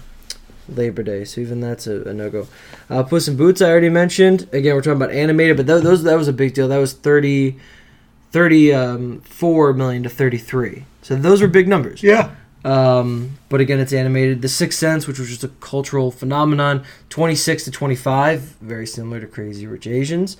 [0.69, 2.47] Labor Day, so even that's a, a no go.
[2.89, 4.47] Uh, Puss in Boots, I already mentioned.
[4.53, 6.67] Again, we're talking about animated, but th- those that was a big deal.
[6.67, 7.57] That was 30,
[8.31, 10.85] 34 million to 33.
[11.01, 12.01] So those were big numbers.
[12.03, 12.31] Yeah.
[12.65, 14.41] Um, but again, it's animated.
[14.41, 19.27] The Sixth Sense, which was just a cultural phenomenon, 26 to 25, very similar to
[19.27, 20.37] Crazy Rich Asians.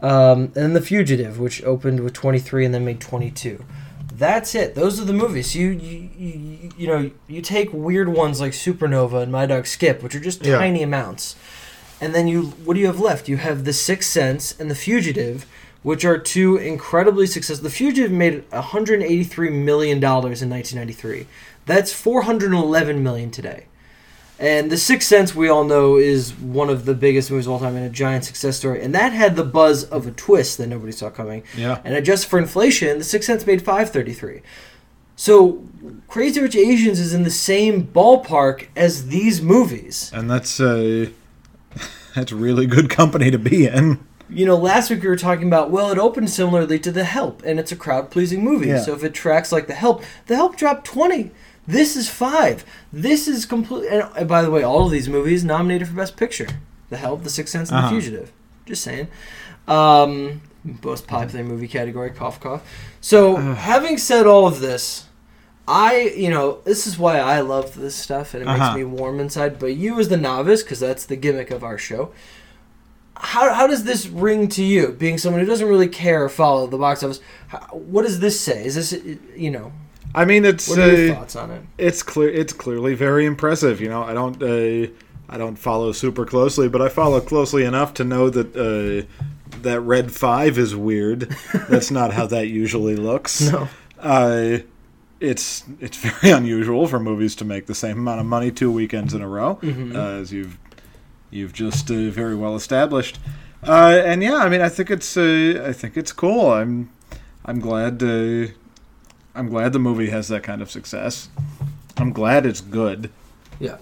[0.00, 3.64] Um, and The Fugitive, which opened with 23 and then made 22.
[4.14, 4.74] That's it.
[4.74, 5.54] Those are the movies.
[5.54, 10.02] You, you, you, you know, you take weird ones like Supernova and My Dog Skip,
[10.02, 10.56] which are just Yeah.
[10.58, 11.36] tiny amounts,
[12.00, 13.28] and then you, what do you have left?
[13.28, 15.44] You have The Sixth Sense and The Fugitive,
[15.82, 17.64] which are two incredibly successful.
[17.64, 21.26] The Fugitive made 183 million dollars in 1993.
[21.66, 23.66] That's 411 million today.
[24.38, 27.58] And The Sixth Sense, we all know, is one of the biggest movies of all
[27.58, 28.82] time and a giant success story.
[28.82, 31.42] And that had the buzz of a twist that nobody saw coming.
[31.56, 31.80] Yeah.
[31.84, 34.42] And adjusted for inflation, The Sixth Sense made 533.
[35.16, 35.64] So
[36.08, 40.10] Crazy Rich Asians is in the same ballpark as these movies.
[40.12, 41.08] And that's uh,
[42.14, 44.04] that's really good company to be in.
[44.28, 47.42] You know, last week we were talking about, well, it opened similarly to The Help,
[47.44, 48.68] and it's a crowd pleasing movie.
[48.68, 48.80] Yeah.
[48.80, 51.30] So if it tracks like The Help, The Help dropped 20.
[51.66, 52.64] This is five.
[52.92, 53.88] This is complete.
[53.88, 56.48] And uh, by the way, all of these movies nominated for Best Picture
[56.90, 57.88] The Help, The Sixth Sense, and Uh-huh.
[57.94, 58.32] The Fugitive.
[58.66, 59.08] Just saying.
[59.66, 60.42] Um,
[60.82, 62.62] most popular movie category, cough, cough.
[63.00, 65.06] So, having said all of this,
[65.68, 68.58] I, you know, this is why I love this stuff and it Uh-huh.
[68.74, 69.58] makes me warm inside.
[69.58, 72.12] But you, as the novice, because that's the gimmick of our show,
[73.16, 76.66] how, how does this ring to you, being someone who doesn't really care or follow
[76.68, 77.20] the box office?
[77.48, 78.64] How, what does this say?
[78.64, 78.92] Is this,
[79.34, 79.72] you know,
[80.16, 81.62] I mean, it's what are your uh, thoughts on it?
[81.78, 83.80] it's clear it's clearly very impressive.
[83.80, 84.90] You know, I don't uh,
[85.28, 89.06] I don't follow super closely, but I follow closely enough to know that uh,
[89.62, 91.20] that red five is weird.
[91.68, 93.40] That's not how that usually looks.
[93.42, 93.68] No.
[94.00, 94.58] Uh,
[95.20, 99.14] it's it's very unusual for movies to make the same amount of money two weekends
[99.14, 99.94] in a row, Mhm.
[99.94, 100.58] uh, as you've
[101.30, 103.18] you've just uh, very well established.
[103.66, 106.50] Uh, and yeah, I mean, I think it's uh, I think it's cool.
[106.52, 106.90] I'm
[107.44, 108.02] I'm glad
[109.36, 111.28] I'm glad the movie has that kind of success.
[111.96, 113.10] I'm glad it's good.
[113.60, 113.76] Yeah.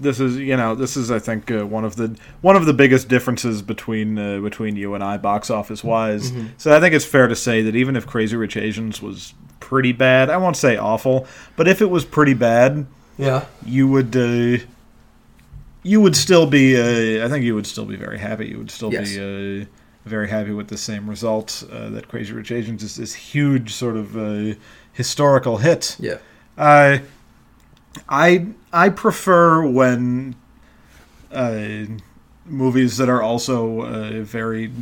[0.00, 2.72] This is you know this is I think uh, one of the one of the
[2.72, 6.32] biggest differences between uh, between you and I box office wise.
[6.32, 6.48] Mhm.
[6.58, 9.92] So I think it's fair to say that even if Crazy Rich Asians was pretty
[9.92, 11.26] bad, I won't say awful,
[11.56, 12.86] but if it was pretty bad,
[13.18, 13.44] Yeah.
[13.64, 14.58] you would uh,
[15.82, 18.46] you would still be uh, I think you would still be very happy.
[18.48, 19.14] You would still Yes.
[19.14, 19.64] be uh,
[20.06, 23.96] very happy with the same result uh, that Crazy Rich Asians is this huge sort
[23.96, 24.54] of uh,
[24.94, 25.96] historical hit.
[26.00, 26.18] Yeah.
[26.56, 26.98] Uh,
[28.08, 30.36] I I prefer when
[31.30, 31.84] uh,
[32.46, 34.72] movies that are also uh, very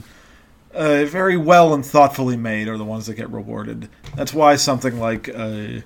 [0.74, 3.88] uh, very well and thoughtfully made are the ones that get rewarded.
[4.14, 5.80] That's why something like uh,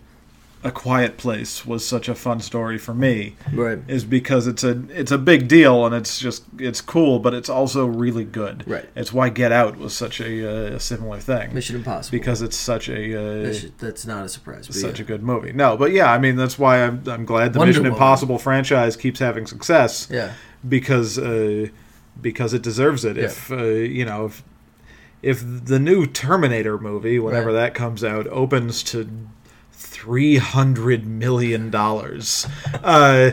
[0.67, 3.79] A Quiet Place was such a fun story for me Right.
[3.89, 7.49] is because it's a it's a big deal and it's just it's cool, but it's
[7.49, 8.65] also really good.
[8.67, 8.85] Right.
[8.97, 12.19] It's why Get Out was such a, uh, a similar thing Mission Impossible.
[12.19, 14.67] because it's such a uh, That that's not a surprise.
[14.71, 15.05] Such yeah.
[15.05, 15.53] a good movie.
[15.53, 17.93] No, but yeah, I mean that's why I'm I'm glad the Wonder Mission Woman.
[17.97, 20.33] Impossible franchise keeps having success yeah.
[20.69, 21.69] because uh,
[22.21, 23.17] because it deserves it.
[23.17, 23.25] Yeah.
[23.27, 24.43] If uh, you know if
[25.23, 27.53] if the new Terminator movie, whenever Right.
[27.55, 29.09] that comes out, opens to
[29.77, 32.47] three hundred million dollars,
[32.83, 33.33] uh,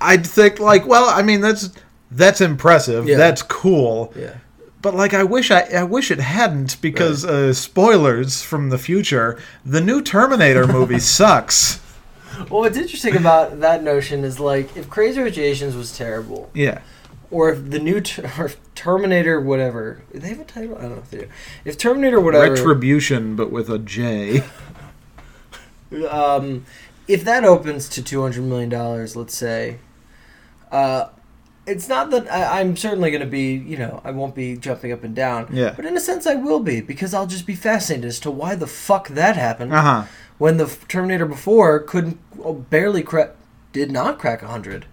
[0.00, 1.70] I'd think like, well, I mean that's
[2.10, 3.06] that's impressive.
[3.06, 3.16] Yeah.
[3.16, 4.12] That's cool.
[4.16, 4.36] Yeah.
[4.82, 9.38] But like, I wish I, I wish it hadn't because uh, spoilers from the future.
[9.64, 11.80] The new Terminator movie sucks.
[12.48, 16.80] Well, what's interesting about that notion is like if Crazy Rich Asians was terrible, Yeah,
[17.30, 20.98] or if the new ter- or Terminator whatever they have a title, I don't know
[20.98, 21.28] if they do.
[21.66, 24.42] If Terminator whatever, Retribution, but with a J.
[26.08, 26.64] um,
[27.08, 29.78] if that opens to two hundred million dollars, let's say,
[30.70, 31.08] uh,
[31.66, 34.92] it's not that I, I'm certainly going to be, you know, I won't be jumping
[34.92, 35.48] up and down.
[35.52, 35.72] Yeah.
[35.76, 38.54] But in a sense, I will be because I'll just be fascinated as to why
[38.54, 40.04] the fuck that happened Uh huh.
[40.38, 43.30] when the Terminator before couldn't oh, barely crack,
[43.72, 44.86] did not crack hundred.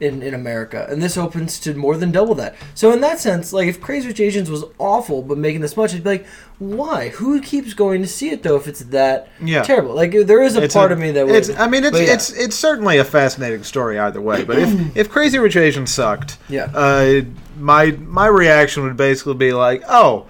[0.00, 2.54] In, in America, and this opens to more than double that.
[2.76, 5.92] So in that sense, like if Crazy Rich Asians was awful but making this much,
[5.92, 6.26] I'd be like,
[6.60, 7.08] why?
[7.08, 9.62] Who keeps going to see it though if it's that Yeah.
[9.62, 9.96] terrible?
[9.96, 11.34] Like there is a It's part a- of me that would.
[11.34, 12.12] It's, I mean, it's yeah.
[12.14, 14.44] it's it's certainly a fascinating story either way.
[14.44, 16.70] But if if Crazy Rich Asians sucked, Yeah.
[16.72, 17.22] uh,
[17.58, 20.26] my my reaction would basically be like, oh,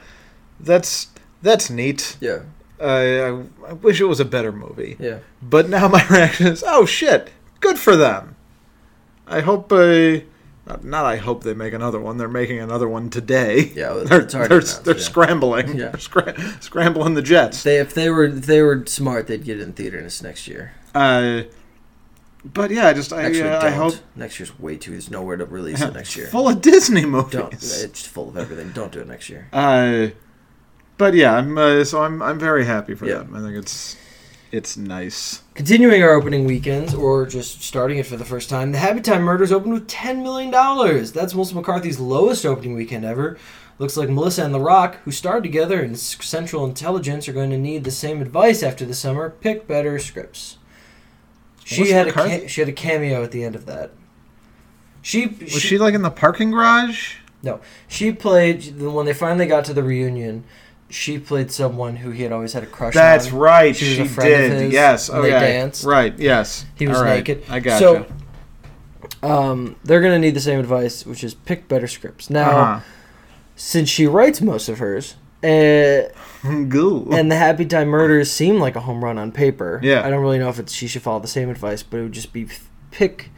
[0.61, 1.09] that's
[1.43, 2.17] that's neat.
[2.21, 2.39] yeah,
[2.81, 4.97] Uh, I, I wish it was a better movie.
[4.99, 5.19] yeah.
[5.43, 8.35] But now my reaction is, oh shit, good for them.
[9.29, 9.73] I hope.
[9.73, 10.21] Uh,
[10.67, 12.19] not, not I hope they make another one.
[12.19, 13.73] They're making another one today.
[13.75, 15.03] Yeah, well, they're they're, they're yeah.
[15.03, 15.69] scrambling.
[15.69, 15.75] Yeah.
[15.75, 17.62] They're scra- scrambling the jets.
[17.62, 20.75] They if they were if they were smart, they'd get it in theaters next year.
[20.95, 21.43] Uh,
[22.45, 23.64] but yeah, I just I, Actually, uh.
[23.64, 24.93] I hope next year's way too.
[24.93, 26.27] There's nowhere to release it next year.
[26.31, 27.33] full of Disney movies.
[27.33, 27.53] Don't.
[27.55, 28.71] It's full of everything.
[28.73, 29.49] Don't do it next year.
[29.53, 30.09] Uh,
[30.99, 33.19] but yeah, I'm uh, so I'm I'm very happy for Yeah.
[33.19, 33.35] them.
[33.35, 33.97] I think it's
[34.53, 35.43] it's nice.
[35.55, 39.23] Continuing our opening weekends, or just starting it for the first time, the Happy Time
[39.23, 40.51] Murders opened with $10 million.
[40.51, 43.39] That's Melissa McCarthy's lowest opening weekend ever.
[43.79, 47.59] Looks like Melissa and The Rock, who starred together in Central Intelligence, are going to
[47.59, 49.31] need the same advice after the summer.
[49.31, 50.59] Pick better scripts.
[51.65, 52.39] She Melissa had a McCarthy?
[52.41, 53.93] ca- she had a cameo at the end of that.
[55.03, 57.17] She Was she, like in the parking garage?
[57.41, 60.43] no she played when they finally got to the reunion.
[60.90, 63.03] She played someone who he had always had a crush on.
[63.03, 63.77] That's right.
[63.77, 64.61] She was She, a friend of did.
[64.62, 65.09] his, yes.
[65.11, 65.31] and Okay.
[65.31, 65.85] they danced.
[65.85, 66.18] Right.
[66.18, 66.64] Yes.
[66.77, 67.16] He was right.
[67.16, 67.44] naked.
[67.51, 68.07] I got So,
[69.22, 72.31] Um, they're gonna need the same advice, which is pick better scripts.
[72.31, 72.81] Now, Uh-huh.
[73.57, 75.46] since she writes most of hers, uh,
[76.44, 79.81] and the Happy Time Murders seem like a home run on paper.
[79.83, 80.05] Yeah.
[80.07, 82.12] I don't really know if it's she should follow the same advice, but it would
[82.12, 82.46] just be
[82.90, 83.31] pick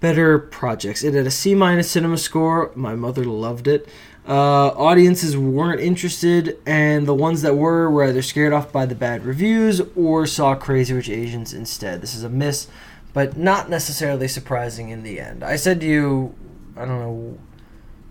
[0.00, 1.02] better projects.
[1.02, 2.74] It had a C minus CinemaScore.
[2.76, 3.88] My mother loved it.
[4.26, 8.94] Uh, audiences weren't interested, and the ones that were were either scared off by the
[8.94, 12.00] bad reviews or saw Crazy Rich Asians instead.
[12.00, 12.66] This is a miss,
[13.12, 15.44] but not necessarily surprising in the end.
[15.44, 16.34] I said to you,
[16.74, 17.38] I don't know,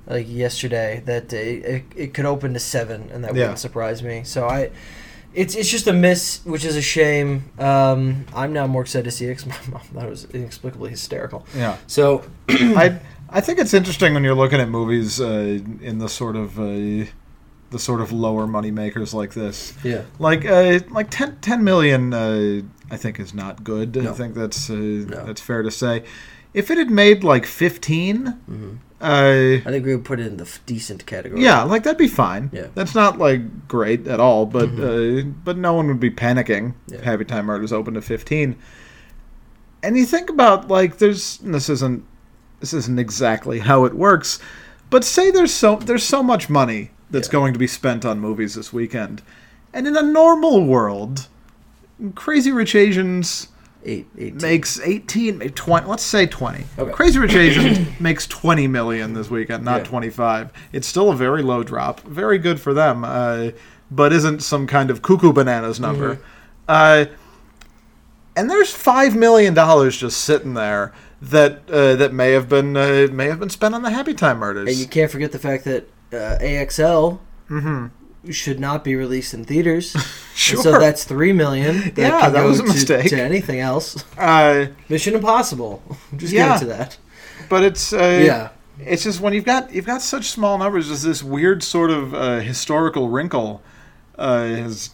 [0.06, 3.41] like yesterday, that it, it, it could open to seven, and that Yeah.
[3.41, 4.21] wouldn't surprise me.
[4.23, 4.69] So I,
[5.34, 7.45] it's it's just a miss, which is a shame.
[7.58, 10.91] Um, I'm now more excited to see it 'cause my mom thought it was inexplicably
[10.91, 11.43] hysterical.
[11.56, 11.78] yeah.
[11.88, 12.99] So I
[13.35, 17.05] I think it's interesting when you're looking at movies uh, in the sort of uh,
[17.71, 19.73] the sort of lower money makers like this.
[19.83, 23.95] yeah, Like uh, like 10, 10 million, uh, I think is not good.
[23.95, 24.11] No.
[24.11, 25.25] I think that's uh, No.
[25.25, 26.03] that's fair to say.
[26.53, 28.77] If it had made like 15 Mhm.
[29.01, 31.41] uh, I think we would put it in the f- decent category.
[31.41, 32.51] yeah, like that'd be fine.
[32.53, 32.67] Yeah.
[32.75, 36.75] That's not like great at all, but uh, but no one would be panicking.
[36.87, 37.05] if Yeah.
[37.05, 38.55] Happy Time Murders open to 15.
[39.81, 42.05] And you think about like there's and this isn't
[42.63, 44.39] this isn't exactly how it works,
[44.89, 47.34] but say there's so there's so much money that's Yeah.
[47.34, 49.21] going to be spent on movies this weekend.
[49.73, 51.28] And in a normal world,
[52.15, 53.49] Crazy Rich Asians
[53.84, 54.38] eight, 18.
[54.38, 56.91] makes 18 maybe 20 let's say 20 Okay.
[56.93, 59.84] crazy rich asians makes 20 million this weekend not Yeah.
[59.89, 63.49] 25 it's still a very low drop very good for them uh,
[63.91, 66.23] but isn't some kind of cuckoo bananas number Mm-hmm.
[66.69, 67.06] uh,
[68.38, 70.93] and there's five million dollars just sitting there
[71.29, 74.39] that uh, that may have been uh, may have been spent on the happy time
[74.39, 78.29] murders And you can't forget the fact that uh, AXL mm-hmm.
[78.31, 79.95] should not be released in theaters.
[80.36, 81.79] sure And so that's three million.
[81.95, 83.09] That Yeah, that was a to- mistake.
[83.09, 84.03] To, anything else.
[84.17, 85.81] uh, Mission Impossible.
[86.17, 86.49] Just Yeah.
[86.49, 86.97] get to that.
[87.49, 88.49] but it's uh, Yeah.
[88.79, 92.13] it's just when you've got you've got such small numbers, there's this weird sort of
[92.13, 93.62] uh, historical wrinkle.
[94.17, 94.91] Uh, is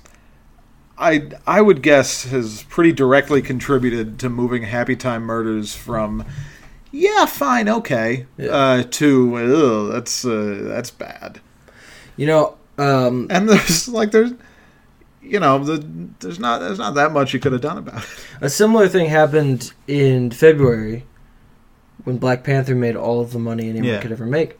[0.99, 6.25] I I would guess has pretty directly contributed to moving Happy Time Murders from
[6.91, 8.49] yeah, fine, okay, Yeah.
[8.49, 11.39] uh, to that's uh, that's bad.
[12.17, 14.33] You know, um, And there's like there's
[15.21, 15.85] you know the,
[16.19, 18.09] there's not there's not that much you could have done about it.
[18.41, 21.05] a similar thing happened in February
[22.03, 24.01] when Black Panther made all of the money anyone Yeah.
[24.01, 24.57] could ever make.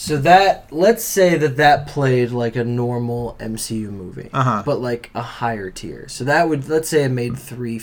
[0.00, 4.62] So that let's say that that played like a normal MCU movie, Uh-huh.
[4.64, 6.06] but like a higher tier.
[6.08, 7.80] So that would let's say it made three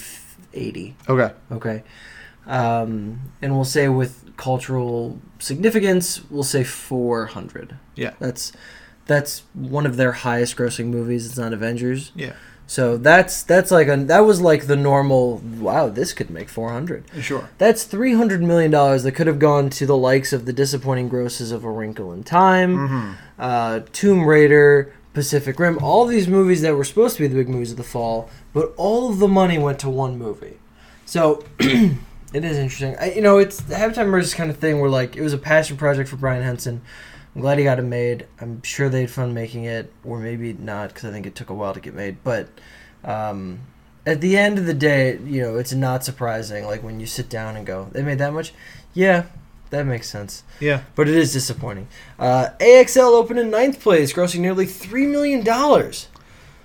[0.53, 0.95] eighty.
[1.09, 1.33] Okay.
[1.51, 1.83] Okay.
[2.47, 7.77] Um, and we'll say with cultural significance, we'll say 400.
[7.95, 8.13] Yeah.
[8.19, 8.53] That's
[9.07, 11.25] that's one of their highest grossing movies.
[11.25, 12.11] It's not Avengers.
[12.15, 12.33] Yeah.
[12.67, 15.37] So that's that's like a that was like the normal.
[15.37, 17.03] Wow, this could make 400.
[17.21, 17.49] Sure.
[17.59, 21.51] That's 300 million dollars that could have gone to the likes of the disappointing grosses
[21.51, 23.11] of A Wrinkle in Time, Mm-hmm.
[23.37, 27.49] uh, Tomb Raider, Pacific Rim, all these movies that were supposed to be the big
[27.49, 30.57] movies of the fall, but all of the money went to one movie.
[31.05, 31.93] So it
[32.33, 32.95] is interesting.
[32.99, 35.33] I, you know, it's the Happy Time Murders kind of thing where like it was
[35.33, 36.81] a passion project for Brian Henson.
[37.35, 38.27] I'm glad he got it made.
[38.39, 41.49] I'm sure they had fun making it, or maybe not because I think it took
[41.49, 42.23] a while to get made.
[42.23, 42.47] But
[43.03, 43.59] um,
[44.05, 46.65] at the end of the day, you know, it's not surprising.
[46.65, 48.53] Like when you sit down and go, they made that much.
[48.93, 49.25] Yeah,
[49.69, 50.43] that makes sense.
[50.61, 50.83] Yeah.
[50.95, 51.89] But it is disappointing.
[52.17, 56.07] Uh, AXL opened in ninth place, grossing nearly three million dollars.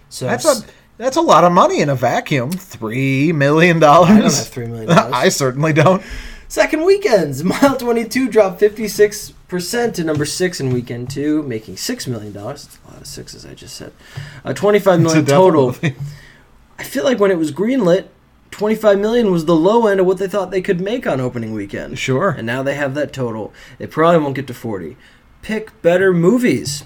[0.09, 0.65] So That's a
[0.99, 2.51] that's a lot of money in a vacuum.
[2.51, 3.79] $3 million.
[3.79, 5.13] I don't have three million dollars.
[5.15, 6.03] I certainly don't.
[6.51, 12.33] Second weekends, Mile 22 dropped 56% to number six in weekend two, making $6 million.
[12.33, 13.93] That's a lot of sixes, I just said.
[14.45, 15.77] Uh, 25 million total.
[16.77, 18.09] I feel like when it was greenlit,
[18.51, 21.53] 25 million was the low end of what they thought they could make on opening
[21.53, 22.01] weekend.
[22.01, 22.31] Sure.
[22.31, 23.53] And now they have that total.
[23.79, 24.97] They probably won't get to 40.
[25.43, 26.83] Pick better movies.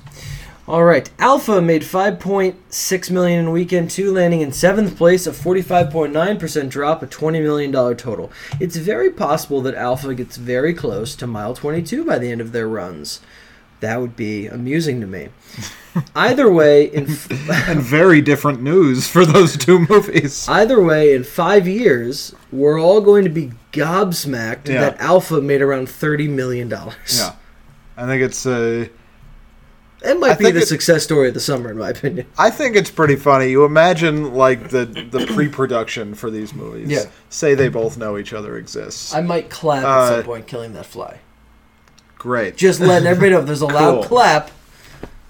[0.67, 6.71] All right, Alpha made 5.6 million in weekend 2 landing in 7th place, a 45.9%
[6.71, 8.33] drop, a 20 million dollar total.
[8.59, 12.53] It's very possible that Alpha gets very close to mile 22 by the end of
[12.53, 13.21] their runs.
[13.81, 15.29] That would be amusing to me.
[16.15, 17.03] Either way, in
[17.69, 20.49] and very different news for those two movies.
[20.49, 24.81] Either way, in five years, we're all going to be gobsmacked Yeah.
[24.81, 27.19] that Alpha made around thirty million dollars.
[27.19, 27.35] Yeah.
[27.99, 28.89] I think it's uh
[30.05, 32.27] it might I be the it- success story of the summer, in my opinion.
[32.39, 33.51] I think it's pretty funny.
[33.51, 36.89] You imagine like the the pre-production for these movies.
[36.91, 37.05] Yeah.
[37.31, 39.15] Say they both know each other exists.
[39.15, 41.19] I might clap at Uh, some point, killing that fly.
[42.19, 42.57] Great.
[42.57, 44.51] Just letting everybody know if there's a loud clap.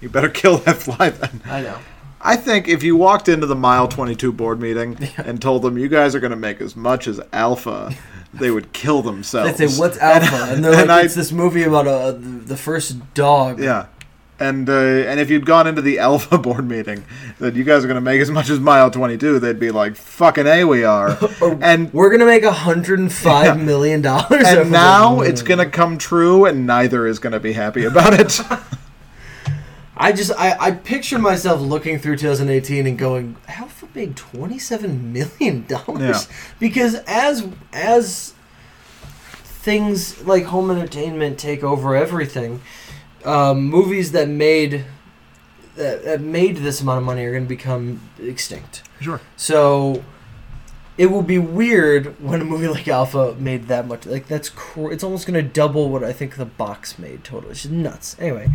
[0.01, 1.41] You better kill that fly then.
[1.45, 1.77] I know.
[2.21, 5.87] I think if you walked into the Mile 22 board meeting and told them you
[5.87, 7.93] guys are going to make as much as Alpha,
[8.33, 9.57] they would kill themselves.
[9.57, 12.57] They say, "What's Alpha?" And they're like, I- "It's this movie about a the the
[12.57, 13.87] first dog." Yeah.
[14.37, 17.05] And uh, and if you'd gone into the Alpha board meeting
[17.39, 19.95] that you guys are going to make as much as Mile 22, they'd be like,
[19.95, 21.17] "Fucking a, we are."
[21.61, 24.43] and We're gonna make a hundred and five million dollars.
[24.45, 28.13] and now it's going to come true, and neither is going to be happy about
[28.13, 28.39] it.
[29.97, 35.65] I just I, I picture myself looking through 2018 and going, Alpha made 27 million
[35.67, 36.35] dollars Yeah.
[36.59, 38.33] because as as
[39.43, 42.61] things like home entertainment take over everything,
[43.25, 44.85] um, movies that made
[45.75, 48.83] that, that made this amount of money are going to become extinct.
[49.01, 49.19] Sure.
[49.35, 50.03] So
[50.97, 54.05] it will be weird when a movie like Alpha made that much.
[54.05, 57.51] Like that's cr- it's almost going to double what I think the box made total.
[57.51, 58.15] It's just nuts.
[58.19, 58.49] Anyway,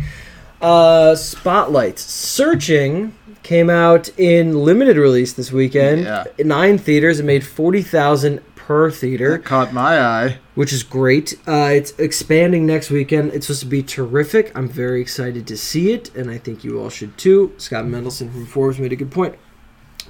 [0.61, 6.03] uh, Spotlights Searching came out in limited release this weekend.
[6.03, 6.25] Yeah.
[6.37, 7.19] In nine theaters.
[7.19, 10.37] It made forty thousand per theater That caught my eye.
[10.55, 11.33] which is great.
[11.47, 13.33] Uh, it's expanding next weekend.
[13.33, 14.51] It's supposed to be terrific.
[14.55, 17.53] I'm very excited to see it, and I think you all should too.
[17.57, 19.35] Scott Mendelson from Forbes made a good point.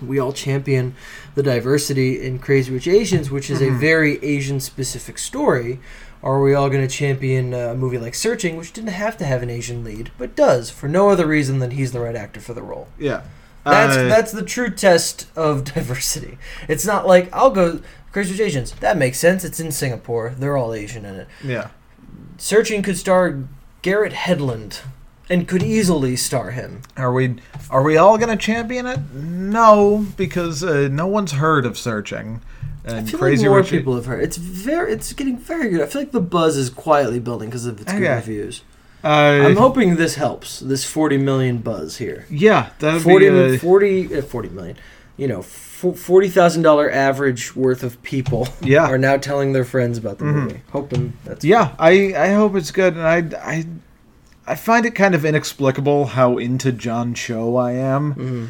[0.02, 0.96] We all champion
[1.36, 5.80] the diversity in Crazy Rich Asians, which is a very Asian specific story.
[6.24, 9.26] Are we all going to champion uh, a movie like Searching, which didn't have to
[9.26, 12.40] have an Asian lead, but does for no other reason than he's the right actor
[12.40, 12.88] for the role?
[13.00, 13.22] Yeah.
[13.64, 16.40] That's Uh, that's the true test of diversity.
[16.68, 18.71] It's not like I'll go Crazy Rich Asians.
[18.74, 19.43] That makes sense.
[19.43, 20.34] It's in Singapore.
[20.38, 21.28] They're all Asian in it.
[21.43, 21.69] yeah.
[22.38, 23.43] Searching could star
[23.84, 24.82] Garrett Hedlund,
[25.30, 26.82] and could easily star him.
[26.97, 27.36] Are we
[27.69, 29.00] are we all going to champion it?
[29.13, 32.41] No, because uh, no one's heard of searching.
[32.84, 34.24] And Crazy like more Rich- people have heard.
[34.24, 34.91] It's very.
[34.91, 35.82] It's getting very good.
[35.82, 38.63] I feel like the buzz is quietly building because of its good reviews.
[39.04, 40.59] Uh, I'm hoping this helps.
[40.59, 42.26] This 40 million buzz here.
[42.30, 43.55] yeah, that 40, be.
[43.55, 44.78] Uh, 40, uh, 40 million.
[45.22, 48.88] You know, forty thousand dollar average worth of people Yeah.
[48.88, 50.34] are now telling their friends about the Mhm.
[50.34, 50.61] movie.
[50.72, 53.67] Hoping that's yeah, I I hope it's good, and I I
[54.47, 58.15] I find it kind of inexplicable how into John Cho I am.
[58.15, 58.47] Mhm.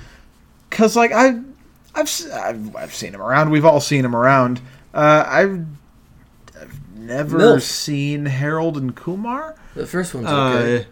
[0.69, 1.39] Cause like I
[1.93, 3.49] I've, I've I've seen him around.
[3.49, 4.61] We've all seen him around.
[4.93, 5.65] Uh, I've
[6.61, 7.61] I've never Milf.
[7.63, 9.55] seen Harold and Kumar.
[9.75, 10.77] The first one's okay.
[10.77, 10.83] Uh,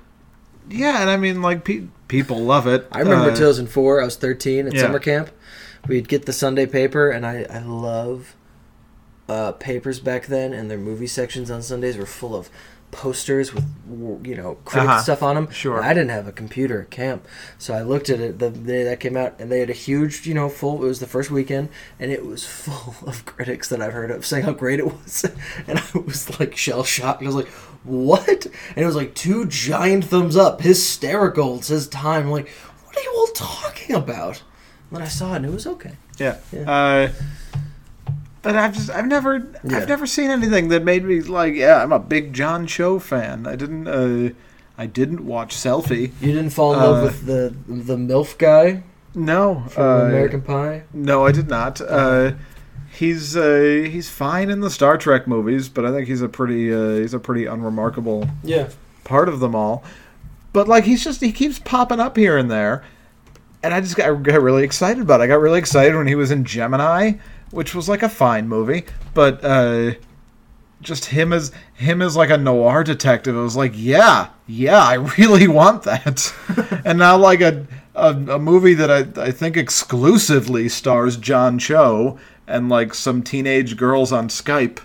[0.69, 2.85] yeah, and I mean, like pe- people love it.
[2.91, 4.01] I remember Uh, 2004.
[4.01, 4.81] I was 13 at yeah.
[4.81, 5.29] summer camp.
[5.89, 8.35] We'd get the Sunday paper, and I, I love
[9.27, 12.49] uh, papers back then, and their movie sections on Sundays were full of
[12.91, 13.63] posters with
[14.25, 15.01] you know critic Uh-huh.
[15.03, 15.51] stuff on them.
[15.51, 15.77] Sure.
[15.77, 17.27] And I didn't have a computer at camp,
[17.59, 20.25] so I looked at it the day that came out, and they had a huge
[20.25, 20.83] you know full.
[20.83, 21.69] It was the first weekend,
[21.99, 25.23] and it was full of critics that I've heard of saying how great it was,
[25.67, 27.21] and I was like shell shocked.
[27.21, 27.49] I was like,
[27.83, 31.57] "What?" And it was like two giant thumbs up, hysterical.
[31.57, 32.23] It says time.
[32.23, 32.49] I'm like,
[32.85, 34.41] what are you all talking about?
[34.91, 35.93] Then I saw it, and it was okay.
[36.17, 36.37] Yeah.
[36.51, 36.69] Yeah.
[36.71, 37.11] Uh,
[38.41, 39.77] but I've just I've never Yeah.
[39.77, 43.45] I've never seen anything that made me like yeah I'm a big John Cho fan.
[43.45, 44.33] I didn't uh,
[44.77, 46.11] I didn't watch Selfie.
[46.21, 48.83] You didn't fall in love Uh, with the the MILF guy
[49.13, 49.63] No.
[49.69, 50.83] from uh, American Pie?
[50.93, 51.81] No, I did not.
[51.81, 52.31] Uh,
[52.91, 56.73] he's uh, he's fine in the Star Trek movies, but I think he's a pretty
[56.73, 58.69] uh, he's a pretty unremarkable Yeah.
[59.03, 59.83] part of them all.
[60.53, 62.83] But like he's just he keeps popping up here and there,
[63.63, 65.25] and I just got, got really excited about it.
[65.25, 67.13] I got really excited when he was in Gemini,
[67.51, 69.93] which was like a fine movie, but uh,
[70.81, 73.35] just him as him as like a noir detective.
[73.35, 76.33] It was like, yeah, yeah, I really want that.
[76.85, 82.17] and now like a, a a movie that I I think exclusively stars John Cho
[82.47, 84.79] and like some teenage girls on Skype.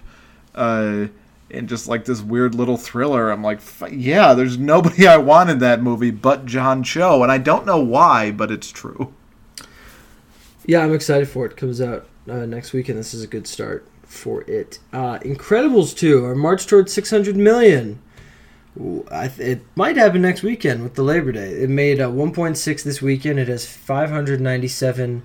[0.55, 1.07] Uh,
[1.55, 3.31] in just like this weird little thriller.
[3.31, 7.33] I'm like, f- yeah, there's nobody I want in that movie but John Cho, and
[7.33, 9.15] I don't know why, but it's true.
[10.67, 11.53] Yeah, I'm excited for it.
[11.53, 14.79] it comes out uh, next week, and this is a good start for it.
[14.93, 18.01] Uh, Incredibles 2 are march towards 600 million.
[18.81, 21.51] Ooh, th- it might happen next weekend with the Labor Day.
[21.51, 23.39] It made uh, 1.6 this weekend.
[23.39, 25.23] It has 597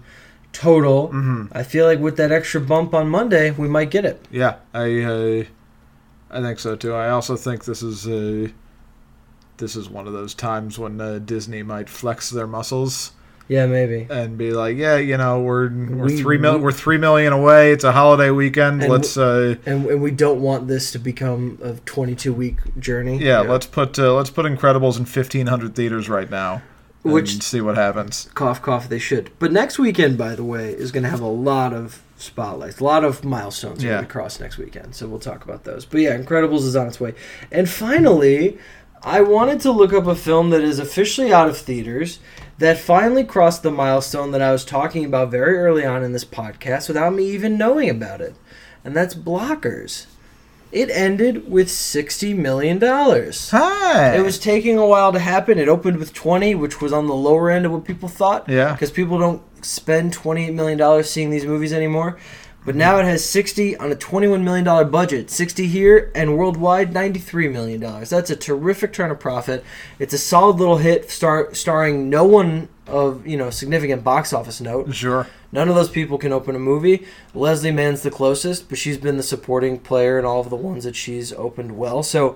[0.52, 1.08] total.
[1.08, 1.46] Mm-hmm.
[1.52, 4.24] I feel like with that extra bump on Monday, we might get it.
[4.30, 5.44] Yeah, I uh,
[6.32, 6.94] I think so too.
[6.94, 8.50] I also think this is uh,
[9.58, 13.12] this is one of those times when uh, Disney might flex their muscles
[13.48, 14.08] Yeah, maybe.
[14.10, 17.34] and be like, yeah, you know, we're we're We- three mil- we- we're three million
[17.34, 17.72] away.
[17.72, 18.84] It's a holiday weekend.
[18.84, 23.18] And let's uh, And, and we don't want this to become a 22 week journey.
[23.18, 26.62] yeah, let's put uh, let's put Incredibles in fifteen hundred theaters right now,
[27.04, 28.30] and Which- see what happens.
[28.36, 31.28] cough cough they should but next weekend by the way is going to have a
[31.28, 32.80] lot of spotlights.
[32.80, 33.92] A lot of milestones Yeah.
[33.94, 35.86] going to cross next weekend so we'll talk about those.
[35.86, 37.14] But yeah incredibles is on its way.
[37.52, 38.58] And finally
[39.02, 42.20] i wanted to look up a film that is officially out of theaters
[42.58, 46.26] that finally crossed the milestone that i was talking about very early on in this
[46.26, 48.36] podcast without me even knowing about it
[48.84, 50.06] and that's blockers
[50.72, 54.16] it ended with 60 million dollars Hi.
[54.16, 55.58] it was taking a while to happen.
[55.58, 58.48] It opened with 20, which was on the lower end of what people thought.
[58.48, 58.74] Yeah.
[58.74, 62.18] Because people don't spend $28 million seeing these movies anymore.
[62.66, 65.32] But now it has 60 on a $21 million budget.
[65.32, 67.80] 60 here and worldwide, $93 million.
[67.82, 69.64] That's a terrific turn of profit.
[69.98, 74.60] It's a solid little hit star- starring no one of, you know, significant box office
[74.62, 74.94] note.
[74.94, 75.28] sure.
[75.52, 77.06] None of those people can open a movie.
[77.34, 80.84] Leslie Mann's the closest, but she's been the supporting player in all of the ones
[80.84, 82.04] that she's opened well.
[82.04, 82.36] So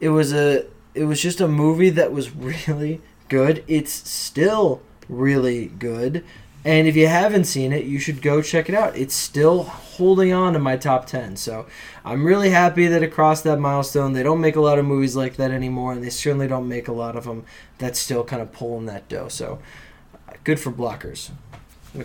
[0.00, 3.64] it was a it was just a movie that was really good.
[3.66, 6.24] It's still really good.
[6.66, 8.96] And if you haven't seen it, you should go check it out.
[8.96, 11.36] It's still holding on to my top 10.
[11.36, 11.66] So
[12.06, 14.14] I'm really happy that it crossed that milestone.
[14.14, 16.88] They don't make a lot of movies like that anymore, and they certainly don't make
[16.88, 17.44] a lot of them
[17.78, 19.28] that still kind of pull in that dough.
[19.28, 19.58] So
[20.44, 21.30] good for blockers.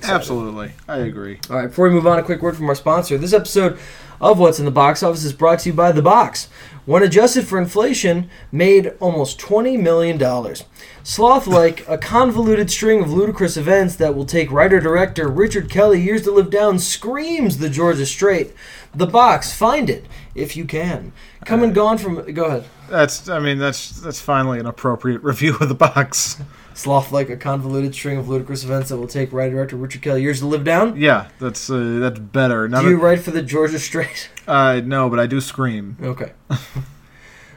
[0.04, 1.40] Absolutely, I agree.
[1.50, 3.18] All right, before we move on, a quick word from our sponsor.
[3.18, 3.80] This episode
[4.22, 6.48] of What's in the Box Office is brought to you by The Box.
[6.86, 10.56] When adjusted for inflation, made almost $20 million.
[11.04, 16.02] Sloth like a convoluted string of ludicrous events that will take writer director Richard Kelly
[16.02, 18.54] years to live down screams the Georgia Strait.
[18.94, 21.14] The Box, find it if you can.
[21.46, 22.32] Come and uh, gone from.
[22.34, 22.66] Go ahead.
[22.90, 26.42] That's, I mean, that's that's finally an appropriate review of the box.
[26.80, 30.22] Sloth like a convoluted string of ludicrous events that will take writer director Richard Kelly
[30.22, 30.96] years to live down.
[30.96, 32.70] Yeah, that's uh, that's better.
[32.70, 34.30] None Do you of- write for the Georgia Strait?
[34.48, 35.98] uh, no, but I do scream.
[36.02, 36.32] Okay.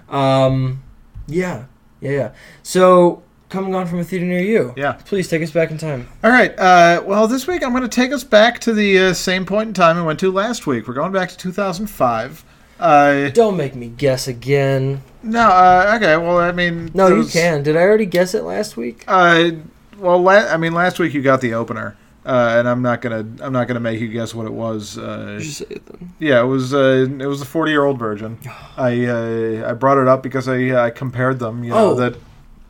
[0.08, 0.82] um,
[1.28, 1.66] yeah,
[2.00, 2.32] yeah, yeah.
[2.64, 4.74] So, coming on from a theater near you.
[4.76, 4.92] Yeah.
[5.04, 6.08] Please take us back in time.
[6.24, 6.58] All right.
[6.58, 9.68] Uh, well, this week I'm going to take us back to the uh, same point
[9.68, 10.88] in time we went to last week.
[10.88, 12.44] We're going back to 2005.
[12.80, 15.02] Uh, Don't make me guess again.
[15.22, 15.40] No.
[15.48, 16.16] Uh, okay.
[16.16, 17.62] Well, I mean, No, you can.
[17.62, 19.04] Did I already guess it last week?
[19.08, 19.50] Uh,
[19.98, 21.96] well, la- I mean, last week you got the opener,
[22.26, 24.98] uh, and I'm not gonna I'm not gonna make you guess what it was.
[24.98, 26.12] Uh, Just say it then.
[26.18, 28.38] yeah, it was uh, it was the 40 year old virgin.
[28.76, 31.62] I uh, I brought it up because I I compared them.
[31.64, 31.94] You know Oh.
[31.94, 32.16] that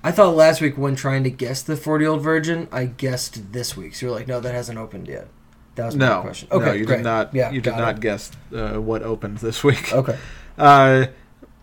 [0.05, 3.53] I thought last week when trying to guess the 40 year old virgin, I guessed
[3.53, 3.94] this week.
[3.94, 5.28] So you're like, no, that hasn't opened yet.
[5.76, 6.48] That was my No, question.
[6.53, 6.96] Okay, no, you great.
[6.98, 7.34] did not.
[7.34, 8.00] Yeah, you did got not it.
[8.00, 9.92] guess uh, what opened this week.
[9.92, 10.18] Okay.
[10.59, 11.07] Uh,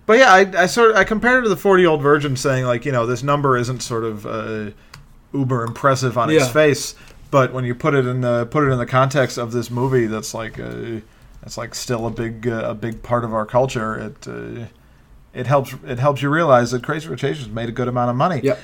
[0.09, 2.35] but yeah, I, I sort of I compared it to the forty year old virgin,
[2.35, 4.71] saying like you know this number isn't sort of uh,
[5.33, 6.51] uber impressive on its Yeah.
[6.51, 6.95] face,
[7.29, 10.07] but when you put it in the put it in the context of this movie,
[10.07, 11.01] that's like uh
[11.41, 13.95] that's like still a big uh, a big part of our culture.
[13.99, 14.65] It uh,
[15.31, 18.15] it helps it helps you realize that Crazy Rich Asians made a good amount of
[18.15, 18.41] money.
[18.43, 18.57] Yep.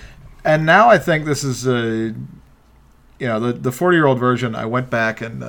[0.43, 2.11] And now I think this is uh,
[3.19, 4.55] you know the the forty year old version.
[4.55, 5.43] I went back and.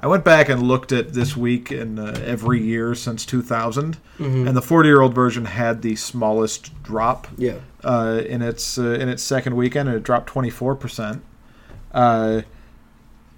[0.00, 3.98] Uh, I went back and looked at this week in uh, every year since 2000,
[4.18, 4.46] Mhm.
[4.48, 7.54] and the 40 year old version had the smallest drop Yeah.
[7.84, 11.22] uh, in its uh, in its second weekend, and it dropped 24 percent.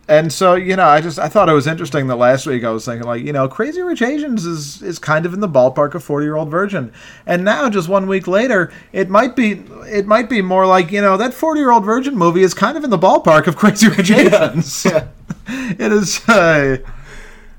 [0.08, 2.70] And so you know, I just I thought it was interesting that last week I
[2.70, 5.94] was thinking like you know, Crazy Rich Asians is is kind of in the ballpark
[5.94, 6.92] of 40 year old virgin,
[7.24, 11.00] and now just one week later, it might be it might be more like you
[11.00, 13.88] know that 40 year old virgin movie is kind of in the ballpark of Crazy
[13.88, 14.84] Rich Asians.
[14.84, 15.06] Yeah.
[15.46, 16.28] it is.
[16.28, 16.78] Uh,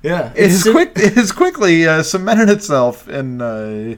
[0.01, 0.33] Yeah.
[0.35, 0.91] it is quick.
[0.97, 3.95] It has quickly uh, cemented itself in uh,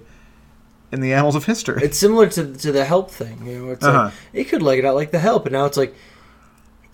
[0.91, 1.81] in the annals of history.
[1.83, 3.43] It's similar to to the help thing.
[3.45, 4.03] You know, it's Uh-huh.
[4.03, 5.95] like it could leg it out like the help, and now it's like,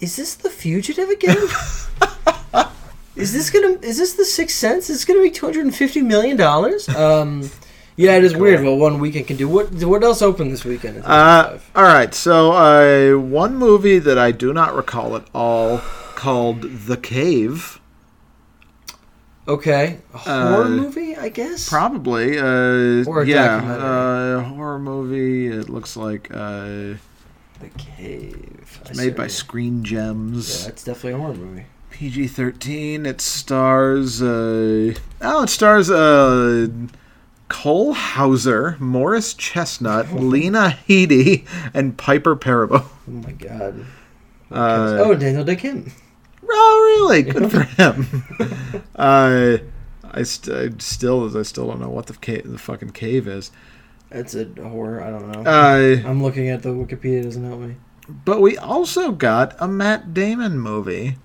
[0.02, 1.38] is this the fugitive again?
[3.16, 3.78] is this gonna?
[3.82, 4.90] Is this the Sixth Sense?
[4.90, 6.90] Is gonna be two hundred and fifty million dollars?
[6.90, 7.50] Um,
[7.96, 8.64] yeah, it is weird.
[8.64, 9.72] Well, one weekend can do what?
[9.84, 11.04] What else opened this weekend?
[11.06, 15.80] Uh, all right, so uh, one movie that I do not recall at all
[16.16, 17.80] called The Cave.
[19.48, 21.68] okay, a horror uh, movie, I guess.
[21.70, 25.48] Probably, uh, Or a yeah, uh, horror movie.
[25.48, 26.94] It looks like uh,
[27.62, 28.82] the Cave.
[28.86, 29.28] I it's made by.
[29.28, 30.68] Screen Yeah, Gems.
[30.68, 31.66] it's definitely a horror movie.
[31.92, 33.06] PG thirteen.
[33.06, 34.22] It stars.
[34.22, 36.68] Uh, oh, it stars uh,
[37.48, 42.86] Cole Hauser, Morris Chestnut, Lena Headey, and Piper Perabo.
[43.08, 43.86] Oh my god.
[44.54, 45.90] Uh, oh, Daniel Dae Kim.
[46.44, 47.22] Oh, really?
[47.32, 48.06] Good for him.
[48.98, 49.60] uh,
[50.04, 53.50] I, st- I still, I still don't know what the ca- the fucking cave is.
[54.12, 55.02] That's a horror.
[55.02, 55.50] I don't know.
[55.50, 57.22] Uh, I'm looking at the Wikipedia.
[57.22, 57.76] It doesn't help me.
[58.26, 61.16] but we also got a Matt Damon movie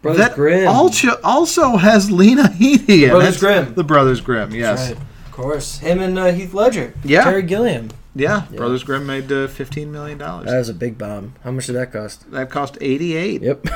[0.00, 0.68] Brothers that Grimm.
[0.68, 3.40] also also has Lena Headey in Brothers it.
[3.40, 3.74] Grimm.
[3.74, 4.50] The Brothers Grimm.
[4.50, 4.88] That's Yes.
[4.92, 4.98] right.
[5.26, 5.78] Of course.
[5.78, 6.94] Him and uh, Heath Ledger.
[7.04, 7.24] Yeah.
[7.24, 7.90] Terry Gilliam.
[8.14, 8.44] Yeah.
[8.50, 8.56] Yeah.
[8.56, 10.46] Brothers Grimm made uh, fifteen million dollars.
[10.46, 11.34] That was a big bomb.
[11.42, 12.30] How much did that cost?
[12.30, 13.42] that cost eighty eight.
[13.42, 13.66] Yep.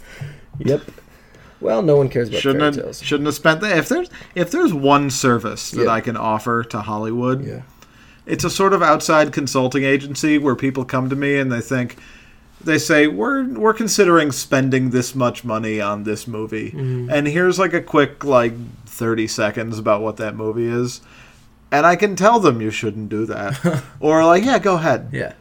[0.58, 0.80] yep.
[1.60, 3.02] Well, no one cares about Shouldn't fairy have, tales.
[3.02, 3.76] shouldn't have spent that.
[3.78, 5.90] If there's if there's one service that Yeah.
[5.90, 7.62] I can offer to Hollywood, Yeah.
[8.26, 11.96] It's a sort of outside consulting agency where people come to me and they think
[12.60, 17.10] they say we're we're considering spending this much money on this movie Mm-hmm.
[17.10, 18.54] and here's like a quick like
[18.86, 21.00] 30 seconds about what that movie is
[21.70, 25.32] and I can tell them you shouldn't do that or like yeah go ahead Yeah.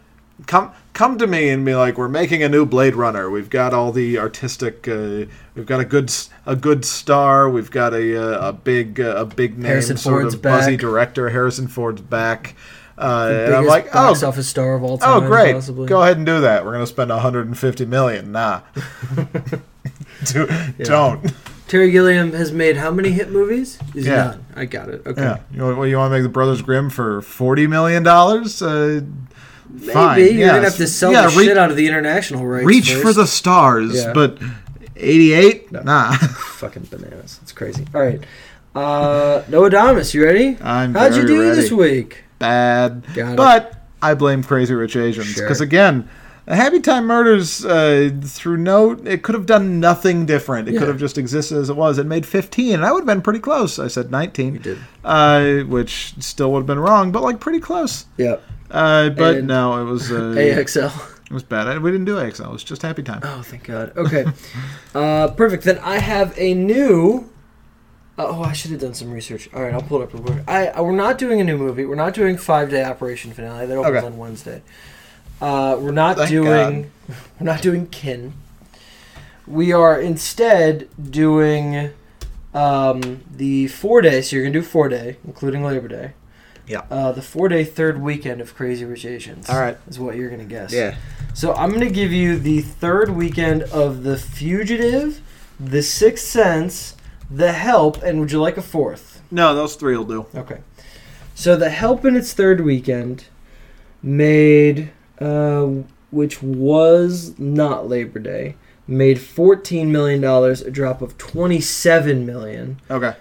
[0.48, 3.74] Come come to me and be like we're making a new blade runner we've got
[3.74, 5.26] all the artistic uh,
[5.56, 6.12] we've got a good
[6.46, 8.16] a good star we've got a
[8.46, 12.02] uh, a big uh, a big name Harrison sort Ford's of buzzy director harrison ford's
[12.02, 12.56] back
[12.98, 15.24] uh, The and i'm like box oh office star of all time.
[15.24, 15.88] oh great Possibly.
[15.88, 18.62] go ahead and do that we're gonna spend 150 million nah
[20.26, 20.48] do,
[20.84, 21.34] don't
[21.68, 23.80] Terry Gilliam has made how many hit movies?
[23.96, 24.16] Is Yeah.
[24.16, 24.46] none.
[24.56, 25.02] I got it.
[25.04, 25.20] Okay.
[25.20, 28.62] yeah you, want- what, you want to make the brothers grimm for 40 million dollars
[28.62, 29.02] uh,
[29.70, 32.46] Maybe fine you're gonna have to sell Yeah, the re- shit out of the international
[32.46, 32.66] rights.
[32.66, 33.02] reach first.
[33.04, 34.14] for the stars Yeah.
[34.14, 34.38] but
[34.96, 37.40] 88 nah fucking bananas.
[37.42, 37.86] It's crazy.
[37.94, 38.22] All right.
[38.76, 40.58] Uh, Noah Damas, you ready?
[40.62, 41.56] I'm How'd you do ready.
[41.56, 42.24] this week?
[42.40, 43.04] bad.
[43.16, 43.38] Got it.
[43.38, 45.44] but I blame Crazy Rich Asians Sure.
[45.46, 46.08] because again,
[46.48, 50.68] Happy Time Murders uh, through no, it could have done nothing different.
[50.68, 50.80] It Yeah.
[50.82, 51.98] could have just existed as it was.
[51.98, 53.80] It made 15, and I would have been pretty close.
[53.80, 54.78] I said 19, You did.
[55.04, 58.06] uh, which still would have been wrong, but like pretty close.
[58.18, 58.36] Yeah.
[58.72, 60.92] Uh, but And no, it was uh, AXL.
[61.26, 61.82] it was bad.
[61.82, 62.46] We didn't do AXL.
[62.48, 63.22] It was just Happy Time.
[63.24, 63.96] Oh, thank God.
[63.96, 64.26] Okay.
[64.96, 65.64] uh, perfect.
[65.64, 67.30] Then I have a new.
[68.18, 69.50] Oh, I should have done some research.
[69.54, 70.44] All right, I'll pull it up real quick.
[70.48, 71.86] I, I we're not doing a new movie.
[71.86, 73.66] We're not doing Five Day Operation Finale.
[73.66, 74.06] That opens Okay.
[74.06, 74.62] on Wednesday.
[75.42, 76.92] Uh, we're not Thank doing.
[77.40, 78.34] We're not doing Kin.
[79.46, 81.92] We are instead doing
[82.54, 84.22] um, the four day.
[84.22, 86.14] So you're gonna do four day, including Labor Day.
[86.68, 86.82] Yeah.
[86.90, 89.50] Uh, the four day third weekend of Crazy Rich Asians.
[89.50, 89.78] All right.
[89.88, 90.74] Is what you're gonna guess.
[90.74, 90.96] Yeah.
[91.34, 95.22] So I'm gonna give you the third weekend of The Fugitive,
[95.60, 96.96] The Sixth Sense,
[97.30, 99.22] The Help, and would you like a fourth?
[99.30, 100.26] No, those three will do.
[100.36, 100.60] Okay.
[101.36, 103.26] So The Help in its third weekend
[104.02, 105.66] made, uh,
[106.12, 108.56] which was not Labor Day,
[108.88, 112.80] made fourteen million dollars, a drop of twenty-seven million.
[112.90, 113.16] Okay.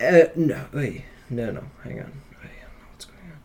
[0.00, 2.12] Uh, no, wait, no, no, hang on.
[2.42, 3.38] Wait, I don't know what's going on.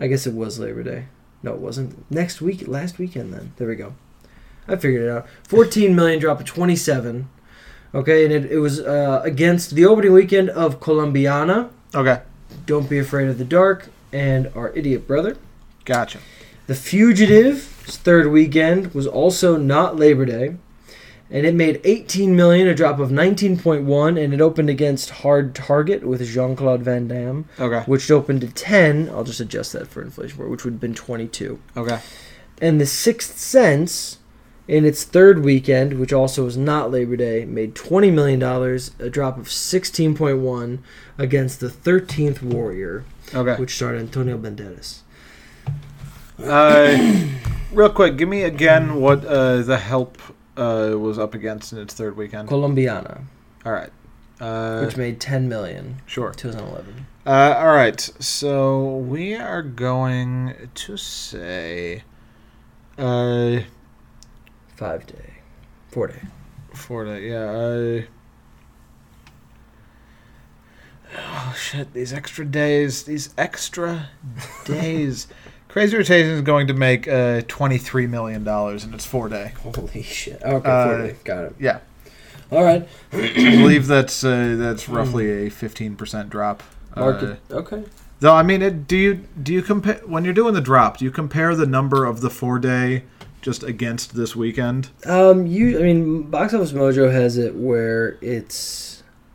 [0.00, 1.04] I guess it was Labor Day.
[1.42, 2.10] No, it wasn't.
[2.10, 3.32] Next week, last weekend.
[3.32, 3.94] Then there we go.
[4.66, 5.26] I figured it out.
[5.48, 7.28] 14 million drop to 27.
[7.94, 12.20] Okay, and it, it was uh, against the opening weekend of Colombiana, Okay,
[12.66, 15.36] Don't Be Afraid of the Dark, and Our Idiot Brother.
[15.84, 16.18] gotcha.
[16.68, 20.54] The Fugitive's third weekend was also not Labor Day,
[21.30, 26.04] and it made 18 million, a drop of 19.1, and it opened against Hard Target
[26.04, 29.08] with Jean Claude Van Damme, Okay, which opened to 10.
[29.10, 31.60] I'll just adjust that for inflation, which would have been 22.
[31.76, 32.00] okay,
[32.60, 34.18] And The Sixth Sense,
[34.66, 38.42] in its third weekend, which also was not Labor Day, made $20 million,
[38.98, 40.78] a drop of 16.1
[41.16, 43.04] against The 13th Warrior,
[43.34, 43.54] okay.
[43.54, 45.00] which starred Antonio Banderas.
[46.42, 47.28] Uh,
[47.72, 50.18] real quick, give me again what uh, the help
[50.56, 52.48] uh, was up against in its third weekend.
[52.48, 53.22] Colombiana,
[53.64, 53.90] All right.
[54.40, 56.32] Uh, which made 10 million, sure.
[56.32, 57.06] 2011.
[57.26, 58.00] Uh, all right.
[58.18, 62.02] So we are going to say
[62.96, 63.60] uh,
[64.76, 65.34] Five day.
[65.88, 66.22] Four day.
[66.72, 68.06] Four day, yeah.
[71.18, 71.92] Oh shit!
[71.92, 73.02] These extra days.
[73.02, 74.10] These extra
[74.64, 75.26] days.
[75.72, 79.28] Crazy Rich Asians is going to make uh, twenty three million dollars in its four
[79.28, 79.52] day.
[79.62, 80.42] Holy shit.
[80.42, 81.16] Okay, Uh, four day.
[81.24, 81.54] Got it.
[81.60, 81.78] Yeah.
[82.50, 82.88] All right.
[83.12, 86.62] I believe that's uh, that's roughly a fifteen percent drop.
[86.96, 87.38] Uh, Market.
[87.52, 87.84] okay.
[88.18, 90.96] though I mean, it, do you do you compare when you're doing the drop?
[90.98, 93.04] Do you compare the number of the four day
[93.40, 94.90] just against this weekend?
[95.06, 95.78] Um, you.
[95.78, 98.89] I mean, Box Office Mojo has it where it's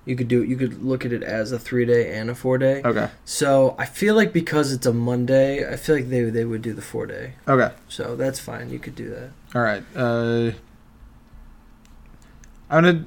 [0.06, 2.58] you could do you could look at it as a three day and a four
[2.58, 2.82] day.
[2.86, 3.10] Okay.
[3.26, 6.74] So I feel like because it's a Monday, I feel like they they would do
[6.74, 7.34] the four day.
[7.47, 7.74] Okay.
[7.89, 8.70] So that's fine.
[8.70, 9.30] You could do that.
[9.56, 9.84] All right.
[9.95, 10.51] Uh,
[12.70, 13.06] I'm gonna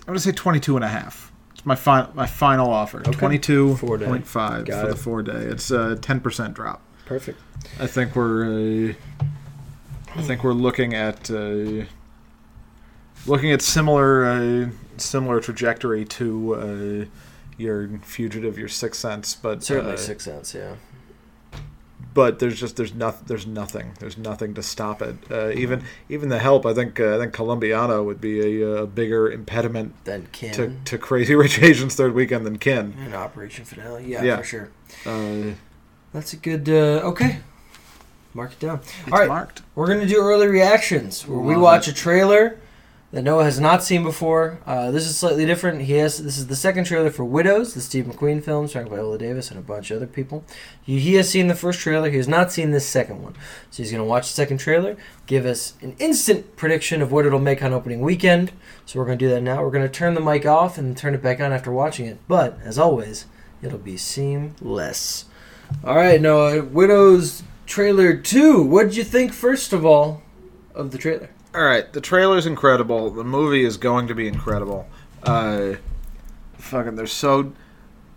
[0.00, 1.30] I'm gonna say 22 and a half.
[1.52, 3.00] It's my final my final offer.
[3.00, 3.10] Okay.
[3.12, 4.06] Twenty-two Four day.
[4.06, 5.32] point five Got for the four day.
[5.32, 6.80] It's a ten percent drop.
[7.04, 7.38] Perfect.
[7.78, 8.94] I think we're uh,
[10.16, 11.84] I think we're looking at uh,
[13.26, 17.04] looking at similar uh, similar trajectory to uh,
[17.56, 20.54] your fugitive, your sixth sense, but Certainly uh, six cents.
[20.54, 20.76] Yeah.
[22.14, 25.16] but there's just there's nothing there's nothing there's nothing to stop it.
[25.30, 28.86] Uh, even even the help, I think uh, I think Colombiana would be a, uh
[28.86, 32.94] bigger impediment Then Kin to, to Crazy Rich Asians third weekend than Kin.
[32.98, 34.04] and Operation Finale.
[34.06, 34.36] Yeah, Yeah.
[34.38, 34.70] for sure.
[35.06, 35.54] Uh,
[36.12, 36.68] That's a good.
[36.68, 37.40] Uh, okay.
[38.32, 38.78] Mark it down.
[38.80, 39.28] it's All right.
[39.28, 39.62] marked.
[39.74, 42.58] We're gonna do early reactions where we Love watch a trailer
[43.12, 44.60] that Noah has not seen before.
[44.64, 45.82] Uh, this is slightly different.
[45.82, 49.18] He has this is the second trailer for Widows, the Steve McQueen film, starring Viola
[49.18, 50.44] Davis and a bunch of other people.
[50.80, 52.08] He, he has seen the first trailer.
[52.08, 53.34] He has not seen this second one,
[53.70, 54.96] so he's gonna watch the second trailer,
[55.26, 58.52] give us an instant prediction of what it'll make on opening weekend.
[58.86, 59.62] So we're gonna do that now.
[59.62, 62.18] We're gonna turn the mic off and turn it back on after watching it.
[62.28, 63.26] But as always,
[63.60, 65.24] it'll be seamless.
[65.84, 66.62] All right, Noah.
[66.62, 68.62] Widows trailer two.
[68.62, 70.22] What did you think first of all
[70.74, 71.30] of the trailer?
[71.54, 73.10] All right, the trailer's incredible.
[73.10, 74.88] The movie is going to be incredible.
[75.24, 75.74] Uh,
[76.58, 77.52] fucking, there's so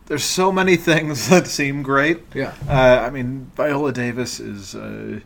[0.05, 2.21] there's so many things that seem great.
[2.35, 2.53] Yeah.
[2.69, 5.19] Uh, I mean, Viola Davis is uh,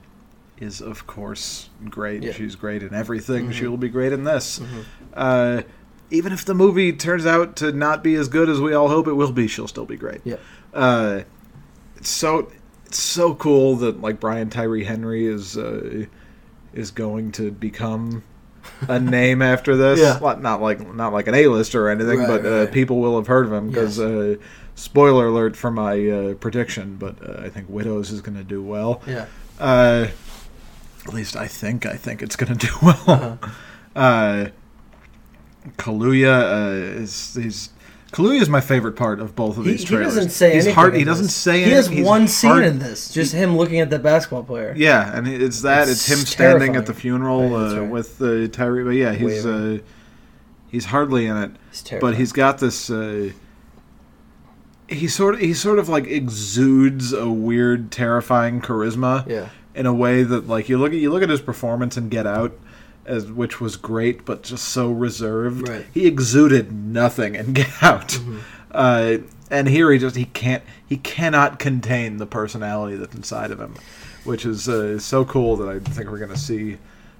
[0.59, 2.23] is of course great.
[2.23, 2.31] Yeah.
[2.31, 3.49] She's great in everything.
[3.49, 3.53] Mhm.
[3.53, 4.61] She will be great in this.
[5.13, 5.63] Uh,
[6.09, 9.07] even if the movie turns out to not be as good as we all hope
[9.07, 10.21] it will be, she'll still be great.
[10.23, 10.37] Yeah.
[10.73, 11.23] Uh,
[11.97, 12.49] it's so
[12.85, 16.05] it's so cool that like Brian Tyree Henry is uh,
[16.77, 18.23] is going to become
[18.87, 19.99] a name after this.
[19.99, 20.19] Yeah.
[20.39, 22.71] Not like not like an A list or anything, Right, but Uh, right.
[22.71, 23.97] people will have heard of him because.
[23.99, 24.07] Yes.
[24.07, 24.35] Uh,
[24.79, 28.61] spoiler alert for my uh, prediction, but uh, I think Widows is going to do
[28.61, 29.01] well.
[29.07, 29.25] Yeah.
[29.59, 30.05] Uh,
[31.07, 31.83] at least I think.
[31.87, 33.03] I think it's going to do well.
[33.07, 33.99] Uh-huh.
[33.99, 34.49] Uh,
[35.77, 36.53] Kaluuya
[36.95, 37.69] uh, is he's
[38.11, 40.15] Kaluuya is my favorite part of both of these he trailers.
[40.15, 40.75] doesn't say he's anything.
[40.75, 40.95] hard.
[40.95, 41.75] He doesn't say He anything.
[41.75, 44.73] has He's one scene hard- in this, just him looking at the basketball player.
[44.77, 45.83] Yeah, and it's that.
[45.89, 46.75] It's It's, him standing terrifying.
[46.77, 47.89] at the funeral Right, uh, right.
[47.91, 48.83] with uh, Tyree.
[48.85, 49.79] But yeah, he's uh,
[50.69, 51.51] he's hardly in it.
[51.71, 53.31] He's but he's got this uh
[54.87, 59.49] he sort of he sort of like exudes a weird terrifying charisma yeah.
[59.75, 62.25] in a way that like you look at you look at his performance in Get
[62.25, 62.57] Out
[63.07, 65.85] as which was great but just so reserved Right.
[65.93, 68.37] he exuded nothing in Get Out Mm-hmm.
[68.71, 69.17] uh
[69.49, 73.75] and here he just he can't he cannot contain the personality that's inside of him
[74.25, 76.77] which is uh, so cool that I think we're going to see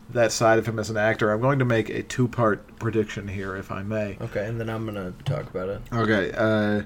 [0.10, 1.32] that side of him as an actor.
[1.32, 4.18] I'm going to make a two-part prediction here if I may.
[4.22, 5.82] Okay, and then I'm gonna talk about it.
[5.94, 6.32] Okay.
[6.36, 6.84] Uh,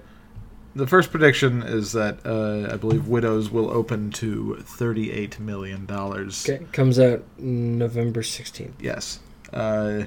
[0.75, 6.47] the first prediction is that uh, I believe Widows will open to thirty-eight million dollars.
[6.47, 8.75] Okay, comes out November sixteenth.
[8.81, 9.19] Yes.
[9.51, 10.05] Uh,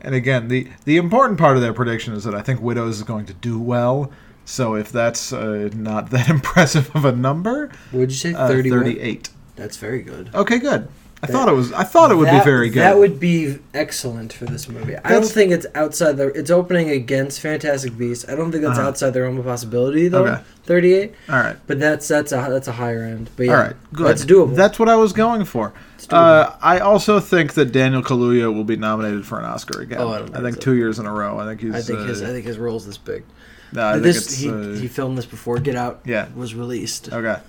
[0.00, 3.02] and again, the the important part of their prediction is that I think Widows is
[3.02, 4.10] going to do well.
[4.44, 9.30] So if that's uh, not that impressive of a number, Would you say uh, thirty-eight.
[9.56, 10.30] That's very good.
[10.34, 10.88] Okay, good.
[11.22, 11.72] I thought it was.
[11.72, 12.82] I thought it would That- be very good.
[12.82, 14.96] That would be excellent for this movie.
[15.02, 16.26] I don't think it's outside the.
[16.28, 18.26] It's opening against Fantastic Beasts.
[18.28, 18.88] I don't think that's Uh-huh.
[18.88, 20.26] outside the realm of possibility though.
[20.26, 20.42] Okay.
[20.64, 21.56] Thirty-eight, All right.
[21.66, 23.30] but that's that's a that's a higher end.
[23.36, 23.76] But yeah, All right.
[23.94, 24.06] Good.
[24.08, 24.54] That's doable.
[24.54, 25.72] That's what I was going for.
[26.10, 29.98] Uh, I also think that Daniel Kaluuya will be nominated for an Oscar again.
[30.00, 30.60] Oh, I don't I think so.
[30.60, 31.38] two years in a row.
[31.38, 31.74] I think he's.
[31.74, 33.24] I think his uh, I think his role's this big.
[33.72, 36.26] no, I think this he, uh, he filmed this before Get Out yeah.
[36.36, 37.40] was released, Okay.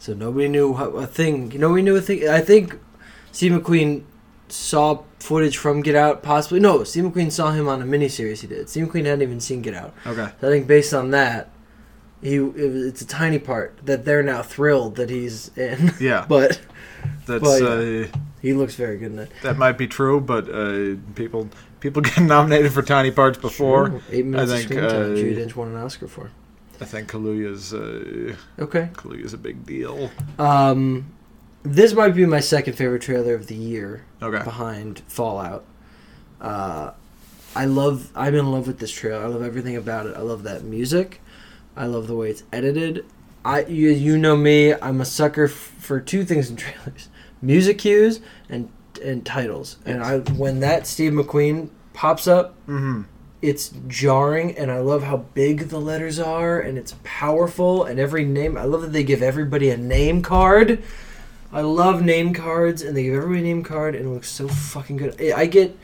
[0.00, 1.52] So nobody knew a thing.
[1.52, 2.26] You know, we knew a thing.
[2.26, 2.78] I think
[3.32, 4.04] Steve McQueen
[4.48, 6.58] saw footage from Get Out, possibly.
[6.58, 8.70] No, Steve McQueen saw him on a miniseries he did.
[8.70, 9.92] Steve McQueen hadn't even seen Get Out.
[10.06, 10.28] Okay.
[10.40, 11.50] So I think based on that,
[12.22, 15.92] he it, it's a tiny part that they're now thrilled that he's in.
[16.00, 16.24] Yeah.
[16.28, 16.58] but
[17.26, 18.06] That's Well, uh,
[18.40, 19.30] he looks very good in it.
[19.42, 23.90] that might be true, but uh, people people get nominated for tiny parts before.
[23.90, 24.02] Sure.
[24.10, 25.12] eight minutes think, of screen time.
[25.12, 26.30] uh, Judi Dench won an Oscar for.
[26.80, 28.88] I think Kaluuya's uh, Okay.
[28.94, 30.10] Kaluuya's a big deal.
[30.38, 31.12] Um,
[31.62, 34.42] this might be my second favorite trailer of the year, Okay.
[34.42, 35.64] behind Fallout.
[36.40, 36.92] Uh,
[37.54, 38.10] I love.
[38.14, 39.22] I'm in love with this trailer.
[39.22, 40.16] I love everything about it.
[40.16, 41.20] I love that music.
[41.76, 43.04] I love the way it's edited.
[43.44, 44.72] I you, you know me.
[44.74, 47.08] I'm a sucker f- for two things in trailers:
[47.42, 48.70] music cues and
[49.04, 49.76] and titles.
[49.84, 53.02] And I when that Steve McQueen pops up, Mm-hmm.
[53.42, 58.24] It's jarring and I love how big the letters are and it's powerful and every
[58.24, 60.82] name I love that they give everybody a name card.
[61.52, 64.46] I love name cards and they give everybody a name card and it looks so
[64.48, 65.32] fucking good.
[65.32, 65.76] I get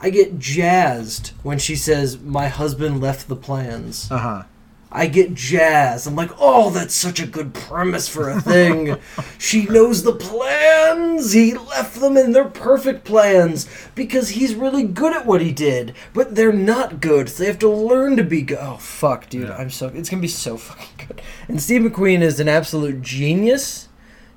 [0.00, 4.10] I get jazzed when she says my husband left the plans.
[4.10, 4.42] Uh huh.
[4.90, 6.06] I get jazz.
[6.06, 8.96] I'm like, oh, that's such a good premise for a thing.
[9.38, 11.32] she knows the plans.
[11.32, 15.94] He left them and they're perfect plans because he's really good at what he did,
[16.14, 17.28] but they're not good.
[17.28, 18.58] So they have to learn to be good.
[18.60, 19.56] Oh fuck, dude, Yeah.
[19.56, 19.88] I'm so.
[19.88, 21.22] It's gonna be so fucking good.
[21.48, 23.88] And Steve McQueen is an absolute genius,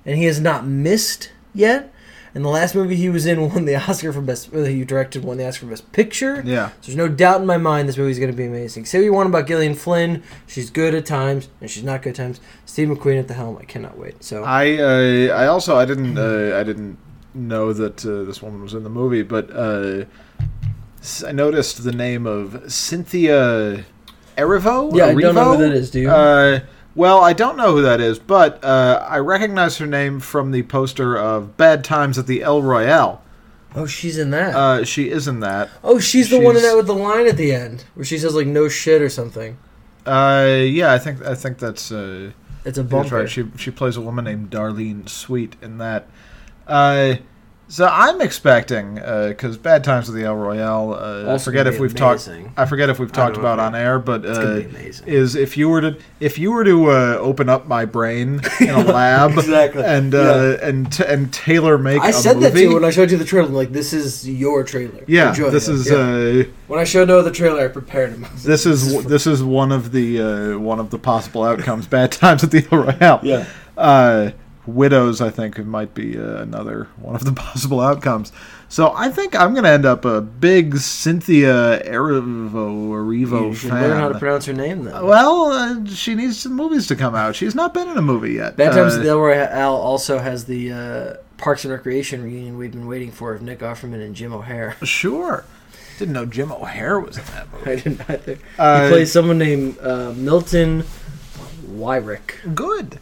[0.05, 1.90] and he has not missed yet.
[2.33, 4.51] And the last movie he was in won the Oscar for best.
[4.53, 6.41] Well, he directed won the Oscar for best picture.
[6.45, 6.69] Yeah.
[6.69, 8.85] So there's no doubt in my mind this movie's going to be amazing.
[8.85, 12.11] Say what you want about Gillian Flynn, she's good at times and she's not good
[12.11, 12.39] at times.
[12.65, 14.23] Steve McQueen at the helm, I cannot wait.
[14.23, 16.97] So I uh, I also I didn't uh, I didn't
[17.33, 20.05] know that uh, this woman was in the movie, but uh,
[21.25, 23.85] I noticed the name of Cynthia
[24.37, 24.95] Erivo.
[24.95, 25.91] yeah, I don't know who that is.
[25.91, 26.09] Do you?
[26.93, 30.63] Well, I don't know who that is, but uh, I recognize her name from the
[30.63, 33.21] poster of Bad Times at the El Royale.
[33.75, 34.53] oh, she's in that.
[34.53, 35.69] Uh, she is in that.
[35.83, 38.35] oh, she's the one in that with the line at the end where she says
[38.35, 39.57] like "no shit" or something.
[40.05, 42.31] Uh, yeah, I think I think that's uh,
[42.65, 43.29] It's a that's right.
[43.29, 46.07] She she plays a woman named Darlene Sweet in that.
[46.67, 47.15] Uh,
[47.71, 50.93] so I'm expecting because Bad Times at the El Royale.
[50.93, 52.27] Uh, I forget if we've talked.
[52.57, 54.61] I forget if we've talked about on air, but uh,
[55.07, 58.69] is if you were to if you were to uh, open up my brain in
[58.69, 59.83] a lab Exactly.
[59.85, 62.65] and uh, and t- and tailor make I a said that movie.
[62.65, 63.47] to you when I showed you the trailer.
[63.47, 65.03] I'm like, this is your trailer.
[65.07, 65.75] yeah, Enjoy this it.
[65.75, 65.95] is Yeah.
[65.97, 68.25] uh, when I showed Noah the trailer, I prepared him.
[68.43, 71.87] this is this is one of the uh, one of the possible outcomes.
[71.87, 73.19] Bad times at the El Royale.
[73.23, 73.45] Yeah.
[74.71, 78.31] Uh, widows, I think, might be uh, another one of the possible outcomes.
[78.69, 82.51] So I think I'm going to end up a big Cynthia Erivo
[82.91, 83.81] Erivo You should fan.
[83.81, 85.05] learn how to pronounce her name then.
[85.05, 87.35] well, uh, she needs some movies to come out.
[87.35, 88.55] She's not been in a movie yet.
[88.55, 92.87] Bad Times Uh, El Royale also has the uh, Parks and Recreation reunion we've been
[92.87, 94.77] waiting for of Nick Offerman and Jim O'Heir.
[94.83, 95.43] Sure.
[95.99, 97.71] Didn't know Jim O'Heir was in that movie.
[97.71, 98.37] I didn't either.
[98.57, 100.83] Uh, he plays someone named uh, Milton
[101.67, 102.55] Wyrick.
[102.55, 102.99] Good.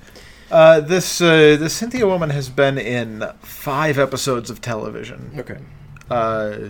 [0.52, 5.32] Uh, this uh, this Cynthia woman has been in five episodes of television.
[5.38, 5.58] Okay.
[6.10, 6.70] Uh,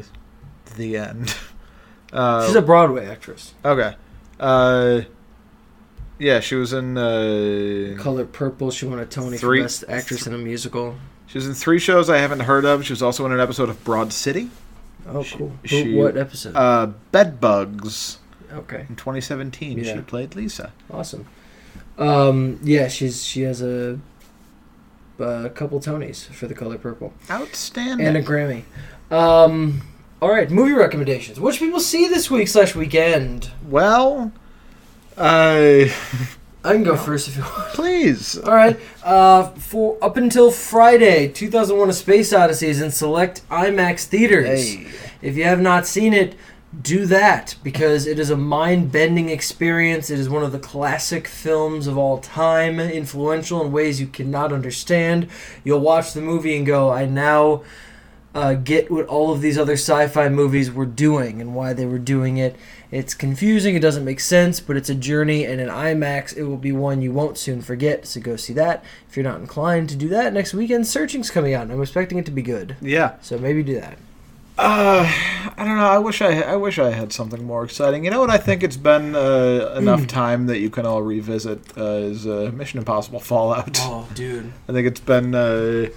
[0.75, 1.35] the end.
[2.11, 3.53] Uh, She's a Broadway actress.
[3.63, 3.93] okay.
[4.39, 5.01] Uh,
[6.17, 6.97] yeah, she was in.
[6.97, 8.71] Uh, Color Purple.
[8.71, 10.95] She won a Tony Three- for Best Actress in a Musical.
[11.27, 12.83] she was in three shows I haven't heard of.
[12.83, 14.49] She was also in an episode of Broad City.
[15.07, 15.51] Oh, She- cool.
[15.65, 16.55] She- what episode?
[16.55, 18.17] Uh, Bedbugs
[18.53, 18.87] okay.
[18.89, 19.77] in 2017.
[19.77, 19.93] Yeah.
[19.93, 20.73] She played Lisa.
[20.91, 21.27] Awesome.
[21.99, 23.99] Um, yeah, she's she has a,
[25.19, 28.07] a couple Tonys for The Color Purple Outstanding.
[28.07, 28.63] and a Grammy.
[29.11, 29.81] Um,
[30.21, 31.39] all right, movie recommendations.
[31.39, 33.51] What should people see this week slash weekend?
[33.67, 34.31] well,
[35.17, 35.93] I.
[36.61, 37.69] I can go first if you want.
[37.73, 38.37] please.
[38.37, 38.77] All right.
[39.01, 44.73] Uh, for up until Friday, 2001: A Space Odyssey is in select IMAX theaters.
[44.75, 44.87] Hey.
[45.21, 46.35] If you have not seen it,
[46.81, 50.09] do that because it is a mind-bending experience.
[50.09, 54.53] It is one of the classic films of all time, influential in ways you cannot
[54.53, 55.27] understand.
[55.63, 57.63] You'll watch the movie and go, "I now
[58.35, 61.99] uh, get what all of these other sci-fi movies were doing and why they were
[61.99, 62.55] doing it.
[62.91, 63.75] It's confusing.
[63.75, 67.01] It doesn't make sense, but it's a journey, and in IMAX, it will be one
[67.01, 68.07] you won't soon forget.
[68.07, 68.83] So go see that.
[69.07, 72.17] If you're not inclined to do that next weekend, Searching's coming out, and I'm expecting
[72.17, 72.75] it to be good.
[72.81, 73.15] Yeah.
[73.21, 73.97] So maybe do that.
[74.61, 75.09] Uh,
[75.57, 75.87] I don't know.
[75.87, 78.03] I wish I I wish I had something more exciting.
[78.03, 78.29] You know what?
[78.29, 82.51] I think it's been uh, enough time that you can all revisit uh, is uh,
[82.53, 83.77] Mission Impossible Fallout.
[83.81, 84.51] Oh, dude.
[84.69, 85.87] I think it's been uh,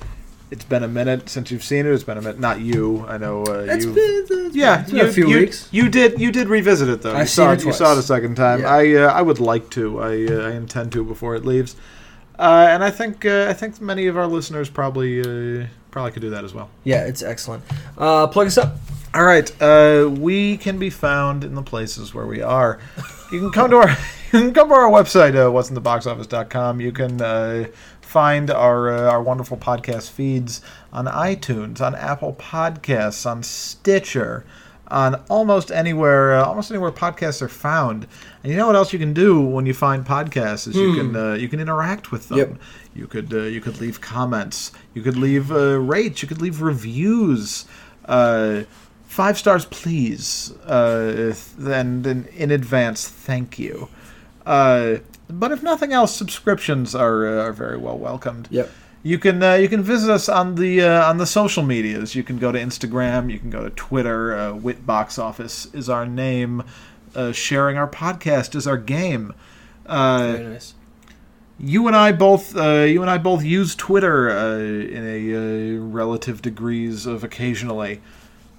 [0.53, 1.93] it's been a minute since you've seen it.
[1.93, 2.39] It's been a minute.
[2.39, 3.05] Not you.
[3.09, 3.95] I know uh, It's you.
[3.95, 5.69] been, yeah, been you, a few you, weeks.
[5.73, 7.13] You did you did revisit it though.
[7.13, 8.61] you I've saw it You saw it a second time.
[8.61, 8.75] Yeah.
[8.75, 10.01] I uh, I would like to.
[10.01, 11.75] I uh, I intend to before it leaves.
[12.39, 16.23] Uh, and I think uh, I think many of our listeners probably uh, probably could
[16.23, 16.69] do that as well.
[16.83, 17.63] Yeah, it's excellent.
[17.97, 18.79] Uh, plug us up.
[19.15, 22.81] All right, uh, we can be found in the places where we are.
[23.31, 23.89] You can come to our
[24.33, 26.81] you can come to our website, uh, what'sintheboxoffice.com.
[26.81, 27.67] You can uh,
[28.01, 30.63] find our uh, our wonderful podcast feeds
[30.93, 34.47] on iTunes, on Apple Podcasts, on Stitcher,
[34.93, 38.07] on almost anywhere uh, almost anywhere podcasts are found.
[38.43, 41.17] And you know what else you can do when you find podcasts is you can
[41.17, 42.39] uh, you can interact with them.
[42.39, 42.57] Yep.
[42.95, 44.71] You could uh, you could leave comments.
[44.95, 46.23] You could leave uh, rates.
[46.23, 47.65] You could leave reviews.
[48.05, 48.65] Uh,
[49.07, 50.53] five stars, please.
[50.67, 53.89] Uh, and in, in advance, thank you.
[54.45, 54.97] Uh,
[55.29, 58.49] but if nothing else, subscriptions are uh, are very well welcomed.
[58.51, 58.71] Yep.
[59.05, 62.15] You can uh, you can visit us on the uh, on the social medias.
[62.15, 63.33] You can go to Instagram.
[63.33, 64.37] You can go to Twitter.
[64.37, 66.63] Uh, Wit Box Office is our name.
[67.15, 69.35] Uh, sharing our podcast is our game.
[69.87, 70.75] Uh, Very nice.
[71.59, 75.81] you and I both uh, you and I both use Twitter uh, in a uh,
[75.81, 78.01] relative degrees of occasionally.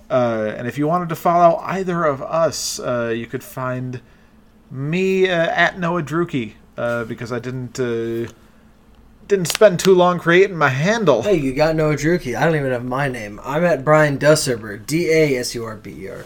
[0.09, 4.01] Uh, and if you wanted to follow either of us, uh, you could find
[4.69, 8.31] me uh, at Noah Druki uh, because I didn't uh,
[9.33, 11.23] didn't spend too long creating my handle.
[11.23, 12.37] Hey, you got Noah Druki.
[12.37, 13.39] I don't even have my name.
[13.43, 14.85] I'm at Brian Dasurber.
[14.85, 16.25] D A S U R B E R.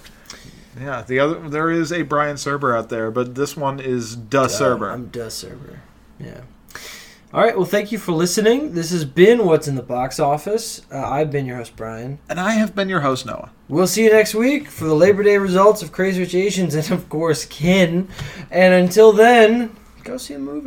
[0.78, 4.48] Yeah, the other there is a Brian Serber out there, but this one is Da
[4.48, 4.92] Serber.
[4.92, 5.78] I'm Dasurber.
[6.20, 6.42] Yeah.
[7.34, 7.56] All right.
[7.56, 8.74] Well, thank you for listening.
[8.74, 10.82] This has been What's in the Box Office.
[10.92, 12.20] Uh, I've been your host, Brian.
[12.30, 13.52] and I have been your host, Noah.
[13.70, 16.92] We'll see you next week for the Labor Day results of Crazy Rich Asians and,
[16.92, 18.10] of course, Kin.
[18.52, 20.66] And until then, go see a movie.